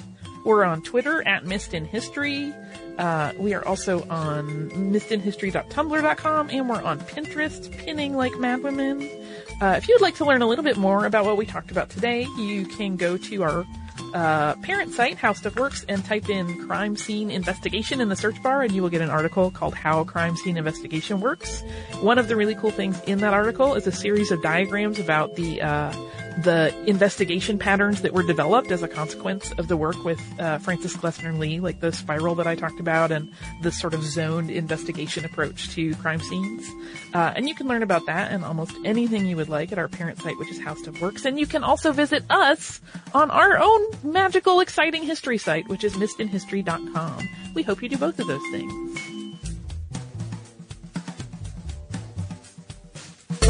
We're 0.43 0.63
on 0.63 0.81
Twitter 0.81 1.27
at 1.27 1.45
Missed 1.45 1.75
in 1.75 1.85
History. 1.85 2.51
Uh, 2.97 3.33
we 3.37 3.53
are 3.53 3.63
also 3.67 4.07
on 4.09 4.71
missedinhistory.tumblr.com 4.71 6.49
and 6.49 6.67
we're 6.67 6.81
on 6.81 6.99
Pinterest, 7.01 7.71
pinning 7.77 8.15
like 8.15 8.31
madwomen. 8.33 9.26
Uh, 9.59 9.73
if 9.75 9.87
you'd 9.87 10.01
like 10.01 10.15
to 10.15 10.25
learn 10.25 10.43
a 10.43 10.47
little 10.47 10.63
bit 10.63 10.77
more 10.77 11.05
about 11.05 11.25
what 11.25 11.35
we 11.35 11.45
talked 11.45 11.71
about 11.71 11.89
today, 11.89 12.27
you 12.37 12.65
can 12.65 12.95
go 12.95 13.17
to 13.17 13.41
our 13.41 13.65
uh, 14.13 14.53
parent 14.57 14.93
site, 14.93 15.17
How 15.17 15.33
Stuff 15.33 15.55
Works, 15.55 15.83
and 15.89 16.05
type 16.05 16.29
in 16.29 16.67
crime 16.67 16.95
scene 16.95 17.31
investigation 17.31 17.99
in 17.99 18.09
the 18.09 18.15
search 18.15 18.41
bar, 18.43 18.61
and 18.61 18.71
you 18.71 18.83
will 18.83 18.89
get 18.89 19.01
an 19.01 19.09
article 19.09 19.49
called 19.49 19.73
How 19.73 20.03
Crime 20.03 20.37
Scene 20.37 20.57
Investigation 20.57 21.21
Works. 21.21 21.61
One 22.01 22.19
of 22.19 22.27
the 22.27 22.35
really 22.35 22.53
cool 22.53 22.69
things 22.69 23.01
in 23.05 23.17
that 23.19 23.33
article 23.33 23.73
is 23.73 23.87
a 23.87 23.91
series 23.91 24.31
of 24.31 24.43
diagrams 24.43 24.99
about 24.99 25.35
the 25.35 25.59
uh, 25.61 25.91
the 26.37 26.73
investigation 26.85 27.57
patterns 27.57 28.01
that 28.01 28.13
were 28.13 28.23
developed 28.23 28.71
as 28.71 28.83
a 28.83 28.87
consequence 28.87 29.51
of 29.53 29.67
the 29.67 29.77
work 29.77 30.01
with 30.03 30.21
uh, 30.39 30.59
Frances 30.59 30.95
Glessner 30.95 31.37
Lee, 31.37 31.59
like 31.59 31.79
the 31.79 31.91
spiral 31.91 32.35
that 32.35 32.47
I 32.47 32.55
talked 32.55 32.79
about, 32.79 33.11
and 33.11 33.31
the 33.61 33.71
sort 33.71 33.93
of 33.93 34.03
zoned 34.03 34.51
investigation 34.51 35.25
approach 35.25 35.69
to 35.71 35.95
crime 35.95 36.19
scenes. 36.19 36.67
Uh, 37.13 37.33
and 37.35 37.47
you 37.49 37.55
can 37.55 37.67
learn 37.67 37.83
about 37.83 38.05
that 38.05 38.31
and 38.31 38.45
almost 38.45 38.75
anything 38.85 39.25
you 39.25 39.35
would 39.35 39.49
like 39.49 39.71
at 39.71 39.79
our 39.79 39.87
parent 39.87 40.21
site, 40.21 40.37
which 40.37 40.49
is 40.49 40.59
How 40.59 40.75
Stuff 40.75 41.01
Works. 41.01 41.25
And 41.25 41.39
you 41.39 41.47
can 41.47 41.63
also 41.63 41.91
visit 41.91 42.23
us 42.29 42.81
on 43.13 43.31
our 43.31 43.57
own 43.57 43.85
magical, 44.03 44.59
exciting 44.59 45.03
history 45.03 45.37
site, 45.37 45.67
which 45.69 45.83
is 45.83 45.93
missedinhistory.com. 45.93 47.29
We 47.55 47.63
hope 47.63 47.81
you 47.81 47.89
do 47.89 47.97
both 47.97 48.19
of 48.19 48.27
those 48.27 48.43
things. 48.51 49.16